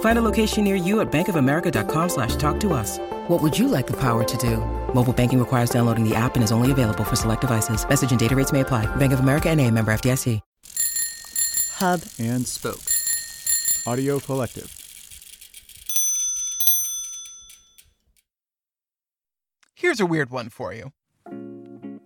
Find 0.00 0.18
a 0.18 0.22
location 0.22 0.64
near 0.64 0.76
you 0.76 1.00
at 1.00 1.10
bankofamerica.com 1.10 2.08
slash 2.08 2.36
talk 2.36 2.60
to 2.60 2.72
us. 2.72 2.98
What 3.28 3.42
would 3.42 3.58
you 3.58 3.66
like 3.68 3.88
the 3.88 3.98
power 3.98 4.22
to 4.22 4.36
do? 4.36 4.58
Mobile 4.94 5.12
banking 5.12 5.38
requires 5.38 5.70
downloading 5.70 6.08
the 6.08 6.14
app 6.14 6.36
and 6.36 6.44
is 6.44 6.52
only 6.52 6.70
available 6.70 7.04
for 7.04 7.16
select 7.16 7.40
devices. 7.40 7.86
Message 7.88 8.12
and 8.12 8.20
data 8.20 8.36
rates 8.36 8.52
may 8.52 8.60
apply. 8.60 8.86
Bank 8.96 9.12
of 9.12 9.20
America 9.20 9.50
and 9.50 9.60
a 9.60 9.70
member 9.70 9.92
FDIC. 9.92 10.40
Hub 11.78 12.02
and 12.20 12.46
Spoke. 12.46 12.80
Audio 13.86 14.20
Collective. 14.20 14.74
Here's 19.74 20.00
a 20.00 20.06
weird 20.06 20.30
one 20.30 20.48
for 20.50 20.72
you. 20.72 20.92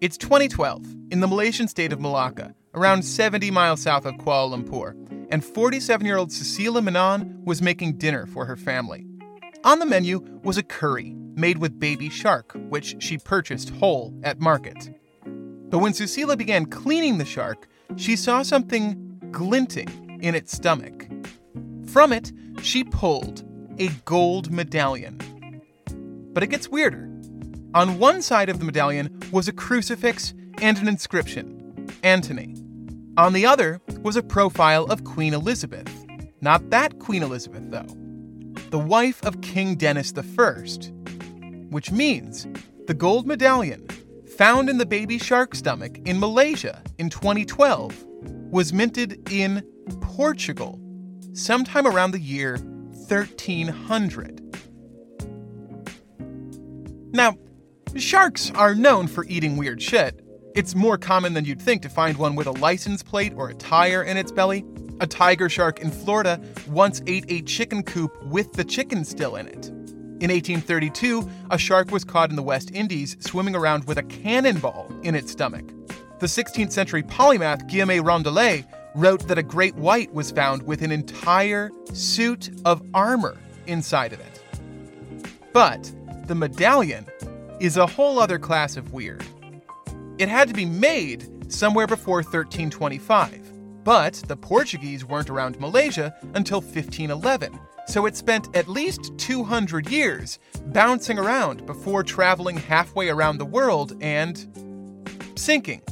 It's 0.01 0.17
2012 0.17 0.87
in 1.11 1.21
the 1.21 1.27
Malaysian 1.29 1.69
state 1.69 1.93
of 1.93 2.01
Malacca, 2.01 2.55
around 2.75 3.03
70 3.05 3.51
miles 3.51 3.83
south 3.83 4.07
of 4.07 4.15
Kuala 4.15 4.57
Lumpur, 4.57 4.95
and 5.31 5.45
47 5.45 6.07
year 6.07 6.17
old 6.17 6.33
Cecilia 6.33 6.81
Manan 6.81 7.43
was 7.45 7.63
making 7.63 7.99
dinner 7.99 8.27
for 8.27 8.47
her 8.47 8.57
family. 8.57 9.07
On 9.65 9.79
the 9.79 9.87
menu 9.87 10.21
was 10.43 10.57
a 10.57 10.63
curry 10.63 11.15
made 11.35 11.59
with 11.59 11.79
baby 11.79 12.09
shark, 12.09 12.53
which 12.69 12.97
she 13.01 13.19
purchased 13.19 13.71
whole 13.71 14.19
at 14.23 14.41
market. 14.41 14.91
But 15.25 15.79
when 15.79 15.95
Cecilia 15.95 16.37
began 16.37 16.67
cleaning 16.67 17.19
the 17.19 17.25
shark, 17.25 17.69
she 17.97 18.17
saw 18.17 18.43
something 18.43 19.19
glinting 19.31 20.19
in 20.21 20.35
its 20.35 20.53
stomach. 20.53 21.07
From 21.87 22.13
it, 22.13 22.33
she 22.63 22.85
pulled 22.85 23.45
a 23.79 23.89
gold 24.05 24.51
medallion. 24.51 25.19
But 26.33 26.43
it 26.43 26.49
gets 26.49 26.69
weirder. 26.69 27.09
On 27.75 27.99
one 27.99 28.23
side 28.23 28.49
of 28.49 28.59
the 28.59 28.65
medallion 28.65 29.21
was 29.31 29.49
a 29.49 29.53
crucifix 29.53 30.35
and 30.61 30.79
an 30.79 30.89
inscription 30.89 31.55
Antony. 32.03 32.55
On 33.19 33.33
the 33.33 33.45
other 33.47 33.81
was 34.03 34.15
a 34.15 34.23
profile 34.23 34.85
of 34.85 35.03
Queen 35.03 35.35
Elizabeth. 35.35 35.93
Not 36.41 36.71
that 36.71 37.01
Queen 37.01 37.25
Elizabeth, 37.25 37.69
though. 37.69 37.89
The 38.71 38.79
wife 38.79 39.21
of 39.25 39.41
King 39.41 39.75
Denis 39.75 40.13
I, 40.17 40.23
which 41.69 41.91
means 41.91 42.47
the 42.87 42.95
gold 42.95 43.27
medallion 43.27 43.89
found 44.37 44.71
in 44.71 44.79
the 44.79 44.87
baby 44.87 45.19
shark 45.19 45.57
stomach 45.57 45.99
in 46.07 46.21
Malaysia 46.21 46.81
in 46.99 47.11
2012 47.11 48.07
was 48.53 48.73
minted 48.73 49.29
in 49.33 49.65
Portugal 50.01 50.79
sometime 51.33 51.89
around 51.89 52.13
the 52.13 52.21
year 52.21 52.59
1300. 53.09 54.41
Now, 57.13 57.35
sharks 57.97 58.53
are 58.53 58.77
known 58.77 59.09
for 59.09 59.25
eating 59.25 59.57
weird 59.57 59.83
shit. 59.83 60.25
It's 60.59 60.75
more 60.75 60.99
common 60.99 61.35
than 61.35 61.45
you'd 61.45 61.63
think 61.63 61.83
to 61.83 61.89
find 61.89 62.17
one 62.17 62.35
with 62.35 62.49
a 62.49 62.51
license 62.51 63.01
plate 63.01 63.33
or 63.37 63.49
a 63.49 63.55
tire 63.55 64.03
in 64.03 64.17
its 64.17 64.33
belly. 64.33 64.65
A 64.99 65.07
tiger 65.07 65.49
shark 65.49 65.79
in 65.79 65.93
Florida 65.93 66.41
once 66.67 67.01
ate 67.07 67.27
a 67.29 67.43
chicken 67.43 67.85
coop 67.85 68.21
with 68.25 68.55
the 68.55 68.65
chicken 68.65 69.05
still 69.05 69.37
in 69.37 69.47
it. 69.47 69.69
In 70.19 70.33
1832, 70.33 71.31
a 71.53 71.59
shark 71.59 71.93
was 71.93 72.03
caught 72.03 72.31
in 72.31 72.35
the 72.35 72.43
West 72.43 72.73
Indies 72.73 73.17
swimming 73.21 73.55
around 73.55 73.85
with 73.85 73.99
a 73.99 74.03
cannonball 74.03 74.93
in 75.05 75.15
its 75.15 75.31
stomach. 75.31 75.65
The 76.19 76.27
16th 76.27 76.73
century 76.73 77.05
polymath 77.05 77.69
Guillaume 77.69 78.05
Rondelet 78.05 78.67
wrote 78.97 79.29
that 79.29 79.39
a 79.39 79.45
great 79.45 79.77
white 79.77 80.13
was 80.13 80.33
found 80.33 80.65
with 80.65 80.83
an 80.83 80.91
entire 80.91 81.71
suit 81.93 82.51
of 82.65 82.83
armor 82.95 83.39
inside 83.69 84.13
of 84.13 84.19
it. 84.19 84.43
But 85.53 85.89
the 86.27 86.35
medallion 86.35 87.07
is 87.61 87.77
a 87.77 87.87
whole 87.87 88.19
other 88.19 88.41
class 88.41 88.77
of 88.77 88.93
weird. 88.93 89.25
It 90.19 90.29
had 90.29 90.49
to 90.49 90.55
be 90.55 90.65
made 90.65 91.53
somewhere 91.53 91.87
before 91.87 92.23
1325, 92.23 93.85
but 93.85 94.15
the 94.27 94.37
Portuguese 94.37 95.05
weren't 95.05 95.31
around 95.31 95.61
Malaysia 95.61 96.13
until 96.35 96.61
1511, 96.61 97.57
so 97.87 98.05
it 98.05 98.17
spent 98.17 98.55
at 98.57 98.67
least 98.67 99.17
200 99.19 99.89
years 99.89 100.41
bouncing 100.67 101.21
around 101.21 101.65
before 101.67 102.03
traveling 102.03 102.57
halfway 102.57 103.09
around 103.09 103.39
the 103.39 103.45
world 103.45 103.97
and 104.01 104.45
sinking 105.37 105.83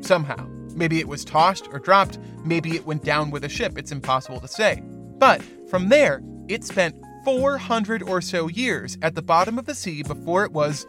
somehow. 0.00 0.48
Maybe 0.74 0.98
it 0.98 1.08
was 1.08 1.22
tossed 1.22 1.68
or 1.70 1.78
dropped, 1.78 2.18
maybe 2.46 2.74
it 2.74 2.86
went 2.86 3.04
down 3.04 3.30
with 3.30 3.44
a 3.44 3.50
ship, 3.50 3.76
it's 3.76 3.92
impossible 3.92 4.40
to 4.40 4.48
say. 4.48 4.82
But 5.18 5.42
from 5.68 5.90
there, 5.90 6.22
it 6.48 6.64
spent 6.64 6.96
400 7.22 8.02
or 8.02 8.22
so 8.22 8.48
years 8.48 8.96
at 9.02 9.14
the 9.14 9.20
bottom 9.20 9.58
of 9.58 9.66
the 9.66 9.74
sea 9.74 10.02
before 10.02 10.46
it 10.46 10.52
was, 10.52 10.86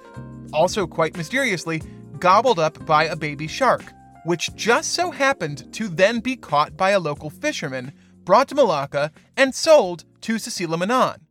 also 0.54 0.88
quite 0.88 1.18
mysteriously, 1.18 1.82
gobbled 2.20 2.60
up 2.60 2.86
by 2.86 3.06
a 3.06 3.16
baby 3.16 3.48
shark, 3.48 3.94
which 4.26 4.54
just 4.56 4.94
so 4.94 5.12
happened 5.12 5.72
to 5.74 5.88
then 5.88 6.20
be 6.20 6.36
caught 6.36 6.78
by 6.78 6.92
a 6.92 7.00
local 7.00 7.30
fisherman, 7.30 7.94
brought 8.24 8.48
to 8.50 8.56
Malacca, 8.56 9.12
and 9.38 9.56
sold 9.56 10.06
to 10.22 10.38
Cecilia 10.38 10.78
Manan. 10.78 11.26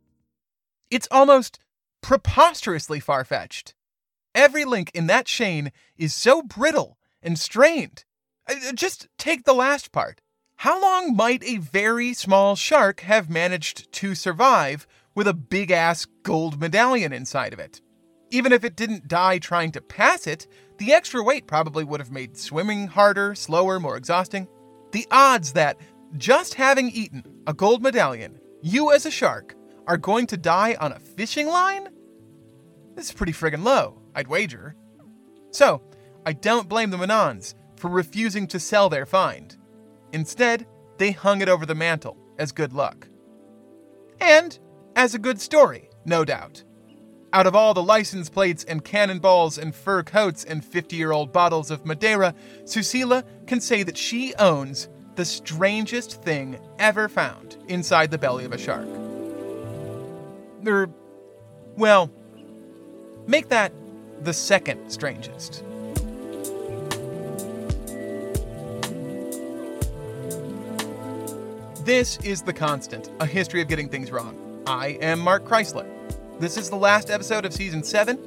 It's 0.89 1.07
almost 1.11 1.59
preposterously 2.01 2.99
far 2.99 3.23
fetched. 3.23 3.73
Every 4.33 4.65
link 4.65 4.91
in 4.93 5.07
that 5.07 5.25
chain 5.25 5.71
is 5.97 6.13
so 6.13 6.41
brittle 6.41 6.97
and 7.21 7.37
strained. 7.37 8.05
Uh, 8.47 8.71
just 8.73 9.07
take 9.17 9.43
the 9.43 9.53
last 9.53 9.91
part. 9.91 10.21
How 10.57 10.81
long 10.81 11.15
might 11.15 11.43
a 11.43 11.57
very 11.57 12.13
small 12.13 12.55
shark 12.55 13.01
have 13.01 13.29
managed 13.29 13.91
to 13.93 14.15
survive 14.15 14.87
with 15.15 15.27
a 15.27 15.33
big 15.33 15.71
ass 15.71 16.05
gold 16.23 16.59
medallion 16.59 17.13
inside 17.13 17.53
of 17.53 17.59
it? 17.59 17.81
Even 18.29 18.51
if 18.51 18.63
it 18.63 18.75
didn't 18.75 19.07
die 19.07 19.39
trying 19.39 19.71
to 19.71 19.81
pass 19.81 20.27
it, 20.27 20.47
the 20.79 20.93
extra 20.93 21.21
weight 21.21 21.45
probably 21.45 21.83
would 21.83 21.99
have 21.99 22.11
made 22.11 22.37
swimming 22.37 22.87
harder, 22.87 23.35
slower, 23.35 23.79
more 23.79 23.97
exhausting. 23.97 24.47
The 24.91 25.05
odds 25.11 25.53
that, 25.53 25.77
just 26.17 26.55
having 26.55 26.89
eaten 26.89 27.23
a 27.45 27.53
gold 27.53 27.83
medallion, 27.83 28.39
you 28.61 28.91
as 28.91 29.05
a 29.05 29.11
shark 29.11 29.55
are 29.87 29.97
going 29.97 30.25
to 30.27 30.37
die 30.37 30.75
on 30.79 30.91
a 30.91 30.99
fishing 30.99 31.47
line? 31.47 31.89
This 32.95 33.07
is 33.07 33.13
pretty 33.13 33.33
friggin' 33.33 33.63
low, 33.63 34.01
I'd 34.15 34.27
wager. 34.27 34.75
So, 35.51 35.81
I 36.25 36.33
don't 36.33 36.69
blame 36.69 36.89
the 36.89 36.97
Manans 36.97 37.55
for 37.75 37.89
refusing 37.89 38.47
to 38.47 38.59
sell 38.59 38.89
their 38.89 39.05
find. 39.05 39.55
Instead, 40.11 40.65
they 40.97 41.11
hung 41.11 41.41
it 41.41 41.49
over 41.49 41.65
the 41.65 41.75
mantle 41.75 42.17
as 42.37 42.51
good 42.51 42.73
luck. 42.73 43.07
And 44.19 44.57
as 44.95 45.13
a 45.13 45.19
good 45.19 45.39
story, 45.39 45.89
no 46.05 46.25
doubt. 46.25 46.63
Out 47.31 47.45
of 47.45 47.55
all 47.55 47.75
the 47.75 47.83
license 47.83 48.27
plates 48.27 48.63
and 48.63 48.83
cannonballs 48.83 49.59
and 49.59 49.75
fur 49.75 50.01
coats 50.01 50.43
and 50.43 50.65
50 50.65 50.95
year 50.95 51.11
old 51.11 51.31
bottles 51.31 51.69
of 51.69 51.85
Madeira, 51.85 52.33
Susila 52.63 53.23
can 53.45 53.61
say 53.61 53.83
that 53.83 53.97
she 53.97 54.33
owns 54.35 54.89
the 55.15 55.25
strangest 55.25 56.23
thing 56.23 56.57
ever 56.79 57.07
found 57.07 57.57
inside 57.67 58.09
the 58.09 58.17
belly 58.17 58.45
of 58.45 58.53
a 58.53 58.57
shark. 58.57 58.87
Er, 60.65 60.89
well, 61.77 62.11
make 63.27 63.49
that 63.49 63.73
the 64.21 64.33
second 64.33 64.89
strangest. 64.89 65.63
This 71.85 72.17
is 72.23 72.41
The 72.41 72.53
Constant, 72.53 73.11
a 73.19 73.25
history 73.25 73.61
of 73.61 73.67
getting 73.67 73.89
things 73.89 74.11
wrong. 74.11 74.63
I 74.65 74.97
am 75.01 75.19
Mark 75.19 75.45
Chrisler. 75.45 75.98
This 76.39 76.55
is 76.55 76.69
the 76.69 76.77
last 76.77 77.09
episode 77.09 77.43
of 77.43 77.51
season 77.51 77.83
7. 77.83 78.17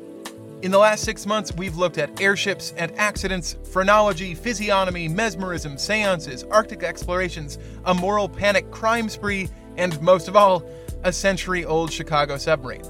In 0.61 0.71
the 0.71 0.77
last 0.77 1.03
six 1.03 1.25
months, 1.25 1.51
we've 1.57 1.79
looked 1.79 1.97
at 1.97 2.21
airships 2.21 2.75
and 2.77 2.93
accidents, 2.99 3.57
phrenology, 3.73 4.35
physiognomy, 4.35 5.09
mesmerism, 5.09 5.79
seances, 5.79 6.45
Arctic 6.45 6.83
explorations, 6.83 7.57
a 7.87 7.95
moral 7.95 8.29
panic 8.29 8.71
crime 8.71 9.09
spree, 9.09 9.49
and 9.79 9.99
most 10.03 10.29
of 10.29 10.37
all, 10.37 10.63
a 11.05 11.11
century 11.11 11.65
old 11.65 11.91
Chicago 11.91 12.37
submarine. 12.37 12.85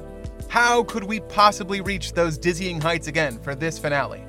How 0.48 0.82
could 0.82 1.04
we 1.04 1.20
possibly 1.20 1.80
reach 1.80 2.14
those 2.14 2.36
dizzying 2.36 2.80
heights 2.80 3.06
again 3.06 3.38
for 3.38 3.54
this 3.54 3.78
finale? 3.78 4.24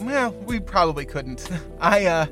Well, 0.00 0.32
we 0.44 0.60
probably 0.60 1.06
couldn't. 1.06 1.48
I, 1.80 2.04
uh, 2.04 2.26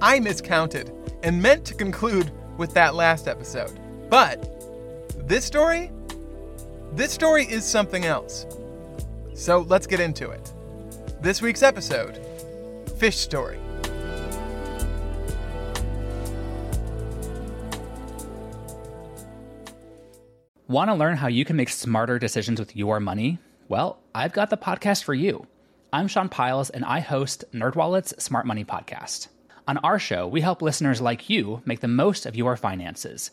I 0.00 0.20
miscounted 0.20 0.92
and 1.24 1.42
meant 1.42 1.64
to 1.64 1.74
conclude 1.74 2.30
with 2.58 2.74
that 2.74 2.94
last 2.94 3.26
episode. 3.26 3.76
But 4.08 4.48
this 5.26 5.44
story? 5.44 5.90
This 6.96 7.12
story 7.12 7.44
is 7.44 7.62
something 7.66 8.06
else. 8.06 8.46
So 9.34 9.60
let's 9.68 9.86
get 9.86 10.00
into 10.00 10.30
it. 10.30 10.50
This 11.20 11.42
week's 11.42 11.62
episode 11.62 12.18
Fish 12.96 13.18
Story. 13.18 13.58
Want 20.68 20.88
to 20.88 20.94
learn 20.94 21.18
how 21.18 21.26
you 21.26 21.44
can 21.44 21.56
make 21.56 21.68
smarter 21.68 22.18
decisions 22.18 22.58
with 22.58 22.74
your 22.74 22.98
money? 22.98 23.40
Well, 23.68 23.98
I've 24.14 24.32
got 24.32 24.48
the 24.48 24.56
podcast 24.56 25.04
for 25.04 25.12
you. 25.12 25.46
I'm 25.92 26.08
Sean 26.08 26.30
Pyles, 26.30 26.70
and 26.70 26.82
I 26.82 27.00
host 27.00 27.44
NerdWallet's 27.52 28.24
Smart 28.24 28.46
Money 28.46 28.64
Podcast. 28.64 29.28
On 29.68 29.76
our 29.78 29.98
show, 29.98 30.26
we 30.26 30.40
help 30.40 30.62
listeners 30.62 31.02
like 31.02 31.28
you 31.28 31.60
make 31.66 31.80
the 31.80 31.88
most 31.88 32.24
of 32.24 32.36
your 32.36 32.56
finances. 32.56 33.32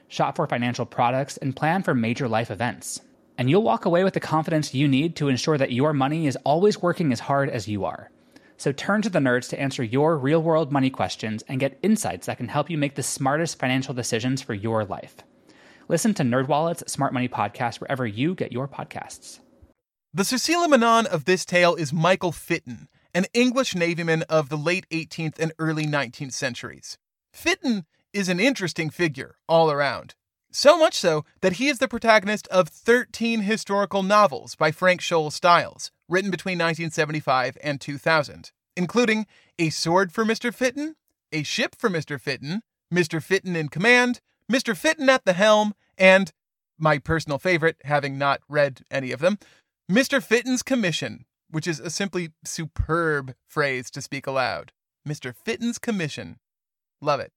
shop 0.11 0.35
for 0.35 0.45
financial 0.45 0.85
products, 0.85 1.37
and 1.37 1.55
plan 1.55 1.81
for 1.81 1.95
major 1.95 2.27
life 2.27 2.51
events. 2.51 3.01
And 3.37 3.49
you'll 3.49 3.63
walk 3.63 3.85
away 3.85 4.03
with 4.03 4.13
the 4.13 4.19
confidence 4.19 4.73
you 4.73 4.87
need 4.87 5.15
to 5.15 5.29
ensure 5.29 5.57
that 5.57 5.71
your 5.71 5.93
money 5.93 6.27
is 6.27 6.37
always 6.43 6.81
working 6.81 7.11
as 7.11 7.21
hard 7.21 7.49
as 7.49 7.67
you 7.67 7.85
are. 7.85 8.11
So 8.57 8.71
turn 8.71 9.01
to 9.03 9.09
the 9.09 9.19
nerds 9.19 9.49
to 9.49 9.59
answer 9.59 9.83
your 9.83 10.17
real 10.17 10.43
world 10.43 10.71
money 10.71 10.89
questions 10.89 11.43
and 11.47 11.59
get 11.59 11.79
insights 11.81 12.27
that 12.27 12.37
can 12.37 12.49
help 12.49 12.69
you 12.69 12.77
make 12.77 12.95
the 12.95 13.01
smartest 13.01 13.57
financial 13.57 13.93
decisions 13.93 14.41
for 14.41 14.53
your 14.53 14.83
life. 14.85 15.15
Listen 15.87 16.13
to 16.15 16.23
NerdWallet's 16.23 16.91
Smart 16.91 17.13
Money 17.13 17.29
Podcast 17.29 17.79
wherever 17.79 18.05
you 18.05 18.35
get 18.35 18.51
your 18.51 18.67
podcasts. 18.67 19.39
The 20.13 20.25
Cecilia 20.25 20.67
Manan 20.67 21.07
of 21.07 21.23
this 21.23 21.45
tale 21.45 21.73
is 21.73 21.93
Michael 21.93 22.33
Fitton, 22.33 22.89
an 23.13 23.27
English 23.33 23.73
navyman 23.73 24.23
of 24.23 24.49
the 24.49 24.57
late 24.57 24.85
18th 24.91 25.39
and 25.39 25.53
early 25.57 25.85
19th 25.85 26.33
centuries. 26.33 26.97
Fitton 27.33 27.85
is 28.13 28.29
an 28.29 28.39
interesting 28.39 28.89
figure 28.89 29.35
all 29.47 29.71
around. 29.71 30.15
So 30.51 30.77
much 30.77 30.95
so 30.95 31.23
that 31.41 31.53
he 31.53 31.69
is 31.69 31.79
the 31.79 31.87
protagonist 31.87 32.47
of 32.49 32.67
13 32.67 33.41
historical 33.41 34.03
novels 34.03 34.55
by 34.55 34.71
Frank 34.71 34.99
Showell 34.99 35.31
Styles, 35.31 35.91
written 36.09 36.29
between 36.29 36.57
1975 36.57 37.57
and 37.63 37.79
2000, 37.79 38.51
including 38.75 39.27
A 39.57 39.69
Sword 39.69 40.11
for 40.11 40.25
Mr. 40.25 40.53
Fitton, 40.53 40.95
A 41.31 41.43
Ship 41.43 41.73
for 41.77 41.89
Mr. 41.89 42.19
Fitton, 42.19 42.63
Mr. 42.93 43.23
Fitton 43.23 43.55
in 43.55 43.69
Command, 43.69 44.19
Mr. 44.51 44.75
Fitton 44.75 45.09
at 45.09 45.23
the 45.23 45.33
Helm, 45.33 45.73
and, 45.97 46.33
my 46.77 46.97
personal 46.97 47.37
favorite, 47.37 47.77
having 47.85 48.17
not 48.17 48.41
read 48.49 48.81
any 48.91 49.13
of 49.13 49.21
them, 49.21 49.39
Mr. 49.89 50.21
Fitton's 50.21 50.63
Commission, 50.63 51.25
which 51.49 51.67
is 51.67 51.79
a 51.79 51.89
simply 51.89 52.31
superb 52.43 53.35
phrase 53.47 53.89
to 53.91 54.01
speak 54.01 54.27
aloud. 54.27 54.73
Mr. 55.07 55.33
Fitton's 55.33 55.79
Commission. 55.79 56.39
Love 57.01 57.21
it. 57.21 57.31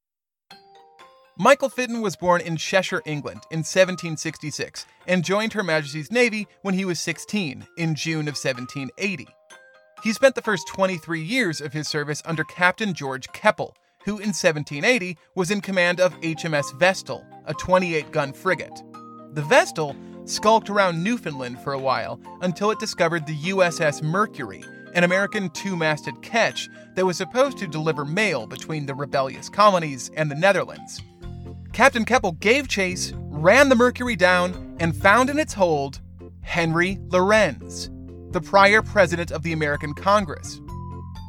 Michael 1.36 1.68
Fitton 1.68 2.00
was 2.00 2.14
born 2.14 2.40
in 2.40 2.56
Cheshire, 2.56 3.02
England 3.04 3.40
in 3.50 3.58
1766 3.58 4.86
and 5.08 5.24
joined 5.24 5.52
Her 5.52 5.64
Majesty's 5.64 6.12
Navy 6.12 6.46
when 6.62 6.74
he 6.74 6.84
was 6.84 7.00
16 7.00 7.66
in 7.76 7.94
June 7.96 8.28
of 8.28 8.36
1780. 8.36 9.26
He 10.04 10.12
spent 10.12 10.36
the 10.36 10.42
first 10.42 10.68
23 10.68 11.20
years 11.20 11.60
of 11.60 11.72
his 11.72 11.88
service 11.88 12.22
under 12.24 12.44
Captain 12.44 12.94
George 12.94 13.26
Keppel, 13.32 13.74
who 14.04 14.12
in 14.12 14.28
1780 14.28 15.18
was 15.34 15.50
in 15.50 15.60
command 15.60 15.98
of 15.98 16.14
HMS 16.20 16.72
Vestal, 16.78 17.26
a 17.46 17.54
28 17.54 18.12
gun 18.12 18.32
frigate. 18.32 18.84
The 19.32 19.42
Vestal 19.42 19.96
skulked 20.26 20.70
around 20.70 21.02
Newfoundland 21.02 21.58
for 21.58 21.72
a 21.72 21.78
while 21.80 22.20
until 22.42 22.70
it 22.70 22.78
discovered 22.78 23.26
the 23.26 23.36
USS 23.50 24.04
Mercury, 24.04 24.62
an 24.94 25.02
American 25.02 25.50
two 25.50 25.74
masted 25.74 26.22
ketch 26.22 26.68
that 26.94 27.04
was 27.04 27.16
supposed 27.16 27.58
to 27.58 27.66
deliver 27.66 28.04
mail 28.04 28.46
between 28.46 28.86
the 28.86 28.94
rebellious 28.94 29.48
colonies 29.48 30.12
and 30.16 30.30
the 30.30 30.36
Netherlands. 30.36 31.02
Captain 31.74 32.04
Keppel 32.04 32.30
gave 32.30 32.68
chase, 32.68 33.12
ran 33.16 33.68
the 33.68 33.74
Mercury 33.74 34.14
down, 34.14 34.76
and 34.78 34.94
found 34.94 35.28
in 35.28 35.40
its 35.40 35.52
hold 35.52 36.00
Henry 36.42 37.00
Laurens, 37.08 37.90
the 38.30 38.40
prior 38.40 38.80
president 38.80 39.32
of 39.32 39.42
the 39.42 39.52
American 39.52 39.92
Congress. 39.92 40.60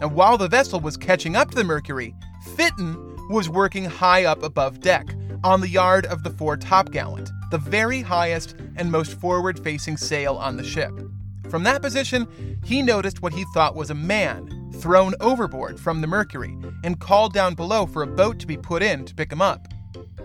And 0.02 0.14
while 0.14 0.38
the 0.38 0.48
vessel 0.48 0.80
was 0.80 0.98
catching 0.98 1.36
up 1.36 1.50
to 1.50 1.56
the 1.56 1.64
Mercury, 1.64 2.14
Fitton 2.56 3.28
was 3.32 3.50
working 3.50 3.86
high 3.86 4.26
up 4.26 4.44
above 4.44 4.82
deck 4.82 5.16
on 5.44 5.62
the 5.62 5.68
yard 5.68 6.06
of 6.06 6.22
the 6.22 6.30
fore 6.30 6.58
topgallant, 6.58 7.32
the 7.50 7.58
very 7.58 8.02
highest 8.02 8.56
and 8.76 8.92
most 8.92 9.20
forward 9.20 9.60
facing 9.64 9.98
sail 9.98 10.36
on 10.36 10.58
the 10.58 10.64
ship. 10.64 10.94
From 11.50 11.64
that 11.64 11.82
position, 11.82 12.28
he 12.64 12.84
noticed 12.84 13.24
what 13.24 13.34
he 13.34 13.46
thought 13.56 13.76
was 13.76 13.90
a 13.90 13.96
man 13.96 14.72
thrown 14.76 15.16
overboard 15.22 15.80
from 15.80 16.02
the 16.02 16.08
Mercury 16.08 16.56
and 16.84 17.00
called 17.00 17.34
down 17.34 17.56
below 17.56 17.88
for 17.88 18.04
a 18.04 18.08
boat 18.08 18.38
to 18.38 18.46
be 18.46 18.58
put 18.58 18.84
in 18.84 19.06
to 19.06 19.16
pick 19.16 19.32
him 19.32 19.42
up. 19.42 19.70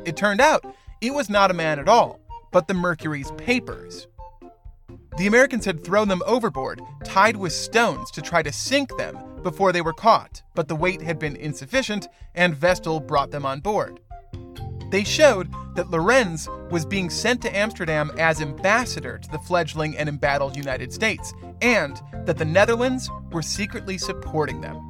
It 0.05 0.17
turned 0.17 0.41
out 0.41 0.65
it 1.01 1.15
was 1.15 1.31
not 1.31 1.51
a 1.51 1.55
man 1.55 1.79
at 1.79 1.89
all, 1.89 2.21
but 2.51 2.69
the 2.69 2.75
Mercury's 2.75 3.31
papers. 3.33 4.07
The 5.19 5.27
Americans 5.27 5.65
had 5.65 5.85
thrown 5.85 6.09
them 6.09 6.23
overboard, 6.27 6.81
tied 7.05 7.37
with 7.37 7.53
stones 7.53 8.11
to 8.13 8.23
try 8.23 8.43
to 8.43 8.53
sink 8.53 8.97
them 8.97 9.19
before 9.43 9.73
they 9.73 9.83
were 9.83 9.93
caught, 9.93 10.43
but 10.55 10.69
the 10.69 10.77
weight 10.77 11.03
had 11.03 11.19
been 11.19 11.37
insufficient, 11.37 12.09
and 12.35 12.55
Vestal 12.55 13.01
brought 13.01 13.31
them 13.31 13.45
on 13.45 13.61
board. 13.61 14.01
They 14.91 15.05
showed 15.05 15.53
that 15.77 15.91
Laurens 15.91 16.49
was 16.71 16.85
being 16.85 17.11
sent 17.11 17.43
to 17.43 17.57
Amsterdam 17.57 18.11
as 18.19 18.41
ambassador 18.41 19.19
to 19.19 19.31
the 19.31 19.39
fledgling 19.39 19.97
and 19.97 20.09
embattled 20.09 20.57
United 20.57 20.93
States, 20.93 21.33
and 21.63 22.01
that 22.25 22.39
the 22.39 22.45
Netherlands 22.45 23.11
were 23.31 23.43
secretly 23.43 23.99
supporting 23.99 24.61
them. 24.61 24.90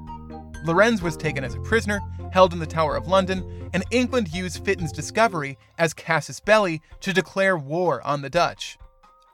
Laurens 0.64 1.02
was 1.02 1.16
taken 1.16 1.44
as 1.44 1.54
a 1.54 1.60
prisoner, 1.60 2.00
held 2.32 2.52
in 2.52 2.58
the 2.58 2.66
Tower 2.66 2.96
of 2.96 3.06
London, 3.06 3.70
and 3.72 3.84
England 3.90 4.28
used 4.34 4.64
Fitton's 4.64 4.92
discovery 4.92 5.58
as 5.78 5.94
casus 5.94 6.40
belli 6.40 6.82
to 7.00 7.12
declare 7.12 7.56
war 7.56 8.02
on 8.06 8.22
the 8.22 8.30
Dutch. 8.30 8.78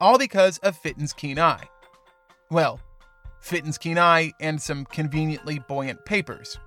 All 0.01 0.19
because 0.19 0.59
of 0.59 0.77
Fitton's 0.77 1.13
keen 1.13 1.39
eye. 1.39 1.69
Well, 2.51 2.81
Fitton's 3.41 3.79
keen 3.79 3.99
eye 3.99 4.33
and 4.41 4.61
some 4.61 4.85
conveniently 4.85 5.59
buoyant 5.59 6.05
papers. 6.05 6.59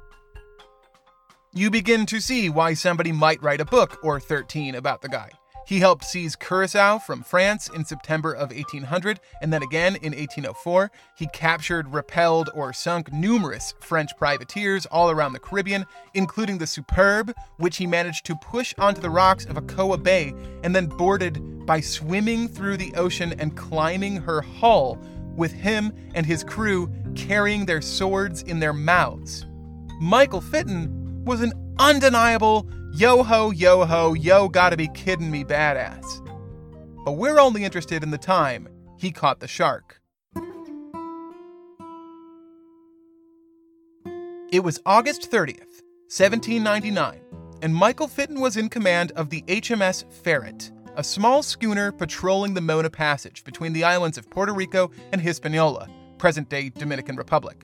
You 1.53 1.71
begin 1.71 2.05
to 2.07 2.19
see 2.19 2.49
why 2.49 2.73
somebody 2.73 3.11
might 3.11 3.41
write 3.41 3.61
a 3.61 3.65
book 3.65 3.99
or 4.03 4.19
13 4.19 4.75
about 4.75 5.01
the 5.01 5.09
guy. 5.09 5.31
He 5.69 5.81
helped 5.81 6.03
seize 6.03 6.35
Curacao 6.35 6.97
from 6.97 7.21
France 7.21 7.69
in 7.69 7.85
September 7.85 8.33
of 8.33 8.49
1800 8.49 9.19
and 9.39 9.53
then 9.53 9.61
again 9.61 9.97
in 9.97 10.13
1804. 10.13 10.89
He 11.15 11.27
captured, 11.27 11.93
repelled, 11.93 12.49
or 12.55 12.73
sunk 12.73 13.13
numerous 13.13 13.75
French 13.79 14.09
privateers 14.17 14.87
all 14.87 15.11
around 15.11 15.33
the 15.33 15.39
Caribbean, 15.39 15.85
including 16.15 16.57
the 16.57 16.65
Superb, 16.65 17.35
which 17.57 17.77
he 17.77 17.85
managed 17.85 18.25
to 18.25 18.35
push 18.37 18.73
onto 18.79 18.99
the 18.99 19.11
rocks 19.11 19.45
of 19.45 19.57
Ocoa 19.57 20.01
Bay 20.01 20.33
and 20.63 20.75
then 20.75 20.87
boarded 20.87 21.67
by 21.67 21.81
swimming 21.81 22.47
through 22.47 22.77
the 22.77 22.91
ocean 22.95 23.35
and 23.37 23.55
climbing 23.55 24.15
her 24.15 24.41
hull, 24.41 24.97
with 25.35 25.51
him 25.51 25.93
and 26.15 26.25
his 26.25 26.43
crew 26.43 26.91
carrying 27.13 27.67
their 27.67 27.83
swords 27.83 28.41
in 28.41 28.59
their 28.59 28.73
mouths. 28.73 29.45
Michael 30.01 30.41
Fitton 30.41 31.23
was 31.25 31.41
an 31.41 31.53
undeniable 31.77 32.67
yo 32.99 33.23
ho, 33.23 33.49
yo 33.51 33.85
ho, 33.85 34.13
yo 34.13 34.49
gotta 34.49 34.75
be 34.75 34.89
kidding 34.89 35.31
me 35.31 35.45
badass. 35.45 36.03
But 37.05 37.13
we're 37.13 37.39
only 37.39 37.63
interested 37.63 38.03
in 38.03 38.11
the 38.11 38.17
time 38.17 38.67
he 38.97 39.09
caught 39.09 39.39
the 39.39 39.47
shark. 39.47 40.01
It 44.51 44.65
was 44.65 44.81
August 44.85 45.31
30th, 45.31 45.81
1799, 46.09 47.21
and 47.61 47.73
Michael 47.73 48.09
Fitton 48.09 48.41
was 48.41 48.57
in 48.57 48.67
command 48.67 49.13
of 49.13 49.29
the 49.29 49.43
HMS 49.43 50.03
Ferret, 50.11 50.69
a 50.97 51.03
small 51.03 51.41
schooner 51.41 51.93
patrolling 51.93 52.53
the 52.53 52.61
Mona 52.61 52.89
Passage 52.89 53.45
between 53.45 53.71
the 53.71 53.85
islands 53.85 54.17
of 54.17 54.29
Puerto 54.29 54.51
Rico 54.51 54.91
and 55.13 55.21
Hispaniola, 55.21 55.87
present 56.17 56.49
day 56.49 56.67
Dominican 56.67 57.15
Republic. 57.15 57.63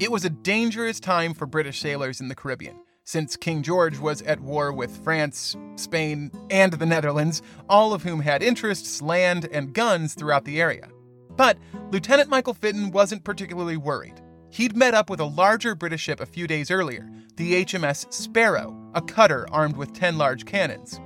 It 0.00 0.10
was 0.10 0.24
a 0.24 0.30
dangerous 0.30 1.00
time 1.00 1.34
for 1.34 1.44
British 1.44 1.80
sailors 1.80 2.22
in 2.22 2.28
the 2.28 2.34
Caribbean 2.34 2.78
since 3.04 3.36
King 3.36 3.62
George 3.62 3.98
was 3.98 4.22
at 4.22 4.40
war 4.40 4.72
with 4.72 5.04
France, 5.04 5.56
Spain, 5.76 6.32
and 6.50 6.72
the 6.72 6.86
Netherlands, 6.86 7.42
all 7.68 7.92
of 7.92 8.02
whom 8.02 8.20
had 8.20 8.42
interests, 8.42 9.00
land, 9.00 9.48
and 9.52 9.74
guns 9.74 10.14
throughout 10.14 10.44
the 10.44 10.60
area. 10.60 10.88
But 11.36 11.58
Lieutenant 11.90 12.30
Michael 12.30 12.54
Fitton 12.54 12.90
wasn't 12.90 13.24
particularly 13.24 13.76
worried. 13.76 14.20
He'd 14.50 14.76
met 14.76 14.94
up 14.94 15.10
with 15.10 15.20
a 15.20 15.24
larger 15.24 15.74
British 15.74 16.02
ship 16.02 16.20
a 16.20 16.26
few 16.26 16.46
days 16.46 16.70
earlier, 16.70 17.10
the 17.36 17.64
HMS 17.64 18.12
Sparrow, 18.12 18.74
a 18.94 19.02
cutter 19.02 19.46
armed 19.50 19.76
with 19.76 19.92
10 19.92 20.16
large 20.16 20.44
cannons. 20.44 21.00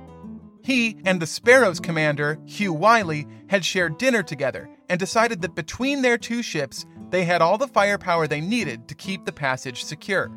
He 0.63 0.97
and 1.03 1.19
the 1.19 1.25
Sparrow's 1.25 1.79
commander, 1.79 2.39
Hugh 2.45 2.73
Wiley, 2.73 3.25
had 3.47 3.65
shared 3.65 3.97
dinner 3.97 4.21
together 4.21 4.69
and 4.87 4.99
decided 4.99 5.41
that 5.41 5.55
between 5.55 6.01
their 6.01 6.17
two 6.17 6.43
ships, 6.43 6.85
they 7.09 7.25
had 7.25 7.41
all 7.41 7.57
the 7.57 7.67
firepower 7.67 8.27
they 8.27 8.41
needed 8.41 8.87
to 8.87 8.95
keep 8.95 9.25
the 9.25 9.31
passage 9.31 9.83
secure. 9.83 10.31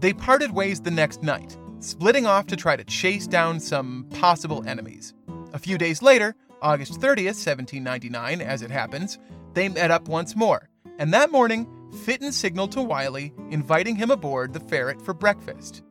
They 0.00 0.14
parted 0.14 0.52
ways 0.52 0.80
the 0.80 0.90
next 0.90 1.22
night, 1.22 1.58
splitting 1.80 2.24
off 2.24 2.46
to 2.46 2.56
try 2.56 2.74
to 2.74 2.84
chase 2.84 3.26
down 3.26 3.60
some 3.60 4.06
possible 4.10 4.66
enemies. 4.66 5.12
A 5.52 5.58
few 5.58 5.76
days 5.76 6.00
later, 6.00 6.34
August 6.62 6.94
30th, 6.94 7.36
1799, 7.36 8.40
as 8.40 8.62
it 8.62 8.70
happens, 8.70 9.18
they 9.52 9.68
met 9.68 9.90
up 9.90 10.08
once 10.08 10.34
more, 10.34 10.70
and 10.98 11.12
that 11.12 11.30
morning, 11.30 11.66
Fitton 12.04 12.32
signaled 12.32 12.72
to 12.72 12.82
Wiley, 12.82 13.34
inviting 13.50 13.96
him 13.96 14.10
aboard 14.10 14.54
the 14.54 14.60
Ferret 14.60 15.02
for 15.02 15.12
breakfast. 15.12 15.82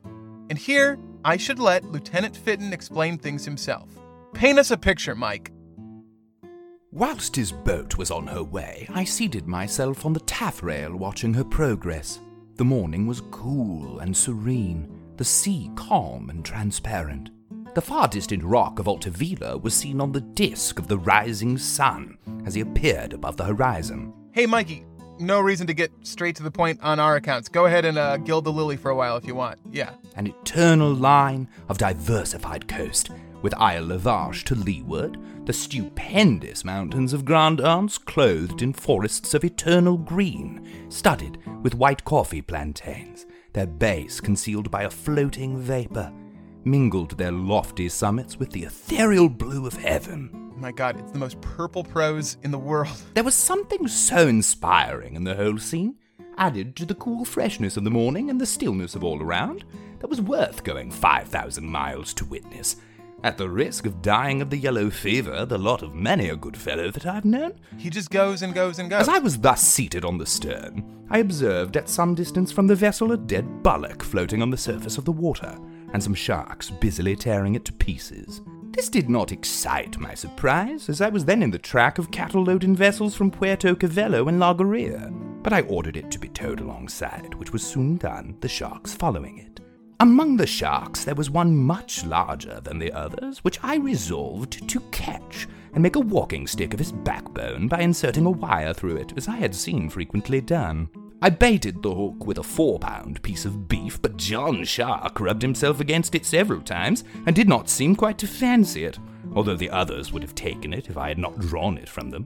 And 0.50 0.58
here, 0.58 0.98
I 1.24 1.38
should 1.38 1.60
let 1.60 1.86
Lieutenant 1.86 2.36
Fitton 2.36 2.74
explain 2.74 3.18
things 3.18 3.46
himself. 3.46 3.92
Paint 4.34 4.58
us 4.58 4.72
a 4.72 4.78
picture, 4.78 5.14
Mike. 5.14 5.52
Whilst 6.92 7.36
his 7.36 7.52
boat 7.52 7.98
was 7.98 8.10
on 8.10 8.26
her 8.26 8.44
way, 8.44 8.88
I 8.90 9.04
seated 9.04 9.48
myself 9.48 10.04
on 10.04 10.14
the 10.14 10.20
taffrail 10.22 10.96
watching 10.96 11.36
her 11.36 11.44
progress. 11.44 12.20
The 12.60 12.66
morning 12.66 13.08
was 13.08 13.22
cool 13.32 14.00
and 14.00 14.18
serene, 14.18 14.92
the 15.16 15.24
sea 15.24 15.72
calm 15.78 16.30
and 16.30 16.44
transparent. 16.44 17.30
The 17.74 17.82
far 17.82 18.10
distant 18.10 18.44
rock 18.44 18.80
of 18.80 18.88
Alta 18.90 19.10
Vela 19.10 19.58
was 19.58 19.74
seen 19.74 20.02
on 20.02 20.12
the 20.12 20.20
disk 20.20 20.78
of 20.78 20.90
the 20.90 20.98
rising 20.98 21.58
sun 21.58 22.18
as 22.46 22.56
he 22.56 22.60
appeared 22.60 23.14
above 23.14 23.38
the 23.38 23.46
horizon. 23.46 24.14
Hey, 24.34 24.46
Mikey, 24.46 24.86
no 25.20 25.40
reason 25.40 25.68
to 25.68 25.74
get 25.74 25.90
straight 26.02 26.36
to 26.36 26.44
the 26.44 26.52
point 26.52 26.82
on 26.84 27.00
our 27.00 27.16
accounts. 27.16 27.48
Go 27.48 27.66
ahead 27.66 27.86
and 27.86 27.98
uh, 27.98 28.18
gild 28.18 28.44
the 28.44 28.52
lily 28.52 28.76
for 28.76 28.92
a 28.92 28.96
while 28.96 29.16
if 29.16 29.26
you 29.26 29.36
want. 29.36 29.58
Yeah. 29.72 29.92
An 30.18 30.28
eternal 30.28 30.94
line 30.94 31.48
of 31.70 31.78
diversified 31.78 32.68
coast, 32.68 33.10
with 33.42 33.54
Isle 33.56 33.86
Lavarche 33.86 34.44
to 34.46 34.56
leeward, 34.56 35.18
the 35.46 35.54
stupendous 35.54 36.64
mountains 36.64 37.14
of 37.14 37.26
Grand 37.26 37.62
Anse 37.62 37.98
clothed 37.98 38.62
in 38.62 38.74
forests 38.74 39.34
of 39.34 39.44
eternal 39.44 39.98
green, 39.98 40.88
studded 40.90 41.38
with 41.64 41.76
white 41.76 42.04
coffee 42.04 42.42
plantains, 42.42 43.26
their 43.54 43.68
base 43.68 44.20
concealed 44.20 44.70
by 44.70 44.84
a 44.84 44.90
floating 44.90 45.58
vapor, 45.58 46.12
mingled 46.66 47.18
their 47.18 47.32
lofty 47.32 47.90
summits 47.90 48.38
with 48.38 48.52
the 48.52 48.64
ethereal 48.64 49.30
blue 49.30 49.66
of 49.66 49.74
heaven. 49.74 50.54
My 50.58 50.72
god, 50.72 51.00
it's 51.00 51.12
the 51.12 51.18
most 51.18 51.40
purple 51.42 51.84
prose 51.84 52.38
in 52.44 52.52
the 52.52 52.60
world. 52.60 53.02
There 53.14 53.24
was 53.24 53.36
something 53.36 53.88
so 53.88 54.28
inspiring 54.28 55.16
in 55.16 55.24
the 55.24 55.36
whole 55.36 55.58
scene, 55.58 55.96
added 56.38 56.76
to 56.76 56.86
the 56.86 56.96
cool 56.96 57.26
freshness 57.26 57.78
of 57.78 57.84
the 57.84 57.90
morning 57.90 58.30
and 58.30 58.40
the 58.40 58.46
stillness 58.46 58.96
of 58.96 59.04
all 59.04 59.22
around, 59.22 59.64
that 60.00 60.10
was 60.10 60.22
worth 60.22 60.64
going 60.64 60.92
5,000 60.92 61.66
miles 61.66 62.14
to 62.16 62.26
witness. 62.26 62.78
At 63.22 63.38
the 63.38 63.50
risk 63.50 63.86
of 63.86 64.02
dying 64.02 64.42
of 64.42 64.50
the 64.50 64.58
yellow 64.58 64.90
fever, 64.90 65.46
the 65.46 65.58
lot 65.58 65.82
of 65.82 65.94
many 65.94 66.30
a 66.30 66.38
good 66.38 66.56
fellow 66.56 66.90
that 66.92 67.06
I've 67.06 67.26
known. 67.26 67.60
He 67.78 67.90
just 67.90 68.12
goes 68.12 68.42
and 68.42 68.54
goes 68.54 68.80
and 68.80 68.90
goes. 68.90 69.02
As 69.02 69.10
I 69.10 69.20
was 69.20 69.38
thus 69.38 69.62
seated 69.62 70.06
on 70.06 70.18
the 70.18 70.26
stern, 70.26 71.06
I 71.10 71.18
observed 71.18 71.76
at 71.76 71.90
some 71.90 72.16
distance 72.16 72.50
from 72.50 72.68
the 72.68 72.76
vessel 72.76 73.12
a 73.12 73.18
dead 73.18 73.62
bullock 73.62 74.04
floating 74.04 74.42
on 74.42 74.52
the 74.52 74.58
surface 74.58 74.98
of 74.98 75.04
the 75.04 75.12
water, 75.12 75.58
and 75.92 76.02
some 76.02 76.14
sharks 76.14 76.70
busily 76.70 77.18
tearing 77.18 77.56
it 77.56 77.66
to 77.66 77.74
pieces. 77.74 78.42
This 78.72 78.88
did 78.88 79.10
not 79.10 79.34
excite 79.34 80.00
my 80.00 80.14
surprise, 80.14 80.88
as 80.88 81.02
I 81.02 81.10
was 81.10 81.26
then 81.26 81.44
in 81.44 81.52
the 81.52 81.60
track 81.60 81.98
of 81.98 82.12
cattle 82.12 82.44
loading 82.46 82.76
vessels 82.76 83.16
from 83.16 83.32
Puerto 83.32 83.76
Cabello 83.76 84.30
and 84.30 84.40
La 84.40 84.54
but 84.54 85.52
I 85.52 85.62
ordered 85.62 85.98
it 85.98 86.10
to 86.12 86.20
be 86.20 86.30
towed 86.30 86.62
alongside, 86.62 87.34
which 87.34 87.52
was 87.52 87.64
soon 87.64 87.98
done, 87.98 88.38
the 88.40 88.48
sharks 88.48 88.94
following 88.94 89.40
it. 89.40 89.60
Among 90.02 90.38
the 90.38 90.48
sharks 90.48 91.04
there 91.04 91.16
was 91.16 91.30
one 91.30 91.58
much 91.58 92.06
larger 92.06 92.62
than 92.62 92.80
the 92.80 92.94
others, 92.94 93.40
which 93.40 93.60
I 93.62 93.76
resolved 93.76 94.70
to 94.70 94.80
catch 94.92 95.46
and 95.74 95.84
make 95.84 95.98
a 95.98 96.00
walking 96.00 96.48
stick 96.48 96.74
of 96.74 96.80
his 96.80 96.94
backbone 96.94 97.68
by 97.68 97.82
inserting 97.82 98.26
a 98.26 98.32
wire 98.32 98.74
through 98.74 98.96
it, 98.96 99.14
as 99.18 99.28
I 99.28 99.36
had 99.36 99.54
seen 99.54 99.90
frequently 99.90 100.40
done. 100.40 100.90
I 101.22 101.30
baited 101.30 101.84
the 101.84 101.94
hook 101.94 102.26
with 102.26 102.38
a 102.38 102.44
four 102.44 102.80
pound 102.80 103.22
piece 103.24 103.44
of 103.44 103.68
beef, 103.68 104.02
but 104.02 104.16
John 104.16 104.64
Shark 104.64 105.20
rubbed 105.20 105.42
himself 105.42 105.82
against 105.82 106.16
it 106.16 106.26
several 106.26 106.62
times 106.62 107.04
and 107.26 107.36
did 107.36 107.50
not 107.50 107.68
seem 107.68 107.94
quite 107.94 108.18
to 108.20 108.28
fancy 108.28 108.86
it, 108.86 108.98
although 109.36 109.58
the 109.58 109.70
others 109.70 110.14
would 110.14 110.22
have 110.22 110.34
taken 110.34 110.72
it 110.72 110.90
if 110.90 110.96
I 110.96 111.10
had 111.10 111.18
not 111.18 111.40
drawn 111.40 111.78
it 111.78 111.90
from 111.90 112.10
them. 112.10 112.26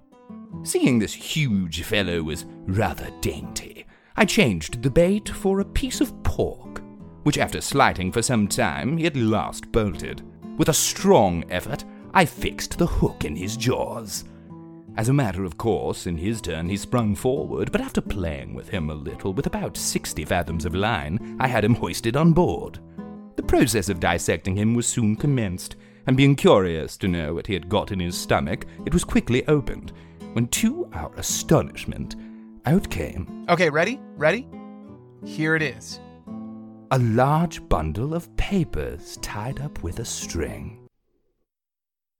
Seeing 0.61 0.99
this 0.99 1.13
huge 1.13 1.81
fellow 1.81 2.21
was 2.21 2.45
rather 2.67 3.09
dainty, 3.19 3.87
I 4.15 4.25
changed 4.25 4.83
the 4.83 4.91
bait 4.91 5.27
for 5.27 5.59
a 5.59 5.65
piece 5.65 6.01
of 6.01 6.21
pork, 6.21 6.82
which 7.23 7.37
after 7.37 7.61
slighting 7.61 8.11
for 8.11 8.21
some 8.21 8.47
time 8.47 8.97
he 8.97 9.05
at 9.05 9.15
last 9.15 9.71
bolted. 9.71 10.21
With 10.57 10.69
a 10.69 10.73
strong 10.73 11.43
effort, 11.49 11.83
I 12.13 12.25
fixed 12.25 12.77
the 12.77 12.85
hook 12.85 13.25
in 13.25 13.35
his 13.35 13.57
jaws. 13.57 14.25
As 14.95 15.09
a 15.09 15.13
matter 15.13 15.43
of 15.43 15.57
course, 15.57 16.05
in 16.05 16.15
his 16.15 16.39
turn 16.39 16.69
he 16.69 16.77
sprung 16.77 17.15
forward, 17.15 17.71
but 17.71 17.81
after 17.81 18.01
playing 18.01 18.53
with 18.53 18.69
him 18.69 18.91
a 18.91 18.93
little, 18.93 19.33
with 19.33 19.47
about 19.47 19.75
sixty 19.75 20.23
fathoms 20.23 20.65
of 20.65 20.75
line, 20.75 21.35
I 21.39 21.47
had 21.47 21.63
him 21.63 21.73
hoisted 21.73 22.15
on 22.15 22.33
board. 22.33 22.79
The 23.35 23.41
process 23.41 23.89
of 23.89 23.99
dissecting 23.99 24.55
him 24.55 24.75
was 24.75 24.85
soon 24.85 25.15
commenced, 25.15 25.77
and 26.05 26.15
being 26.15 26.35
curious 26.35 26.97
to 26.97 27.07
know 27.07 27.33
what 27.33 27.47
he 27.47 27.53
had 27.53 27.69
got 27.69 27.91
in 27.91 27.99
his 27.99 28.15
stomach, 28.15 28.67
it 28.85 28.93
was 28.93 29.03
quickly 29.03 29.47
opened, 29.47 29.93
when 30.33 30.47
to 30.49 30.87
our 30.93 31.11
astonishment, 31.15 32.15
out 32.65 32.87
came. 32.91 33.45
Okay, 33.49 33.69
ready? 33.69 33.99
Ready? 34.15 34.47
Here 35.25 35.55
it 35.55 35.63
is. 35.63 35.99
A 36.93 36.99
large 36.99 37.67
bundle 37.69 38.13
of 38.13 38.37
papers 38.37 39.17
tied 39.23 39.59
up 39.59 39.81
with 39.81 39.97
a 39.97 40.05
string. 40.05 40.87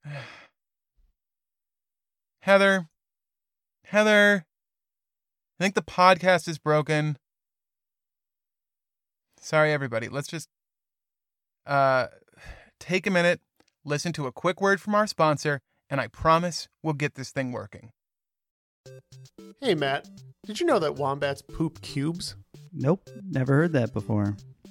Heather, 2.41 2.87
Heather, 3.85 4.47
I 5.59 5.63
think 5.63 5.75
the 5.75 5.83
podcast 5.83 6.47
is 6.47 6.57
broken. 6.57 7.17
Sorry, 9.39 9.71
everybody. 9.71 10.09
Let's 10.09 10.27
just 10.27 10.49
uh, 11.67 12.07
take 12.79 13.05
a 13.05 13.11
minute, 13.11 13.41
listen 13.85 14.11
to 14.13 14.25
a 14.25 14.31
quick 14.31 14.59
word 14.59 14.81
from 14.81 14.95
our 14.95 15.05
sponsor, 15.05 15.61
and 15.87 16.01
I 16.01 16.07
promise 16.07 16.67
we'll 16.81 16.95
get 16.95 17.13
this 17.13 17.29
thing 17.29 17.51
working. 17.51 17.91
Hey, 19.61 19.75
Matt. 19.75 20.09
Did 20.47 20.59
you 20.59 20.65
know 20.65 20.79
that 20.79 20.95
wombats 20.95 21.43
poop 21.43 21.79
cubes? 21.83 22.35
Nope, 22.73 23.07
never 23.29 23.53
heard 23.53 23.73
that 23.73 23.93
before. 23.93 24.35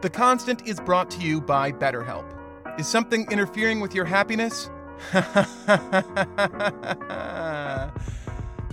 The 0.00 0.08
Constant 0.08 0.66
is 0.66 0.80
brought 0.80 1.10
to 1.10 1.20
you 1.20 1.42
by 1.42 1.72
BetterHelp. 1.72 2.24
Is 2.78 2.88
something 2.88 3.30
interfering 3.30 3.80
with 3.80 3.94
your 3.94 4.06
happiness? 4.06 4.70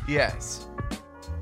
yes. 0.08 0.68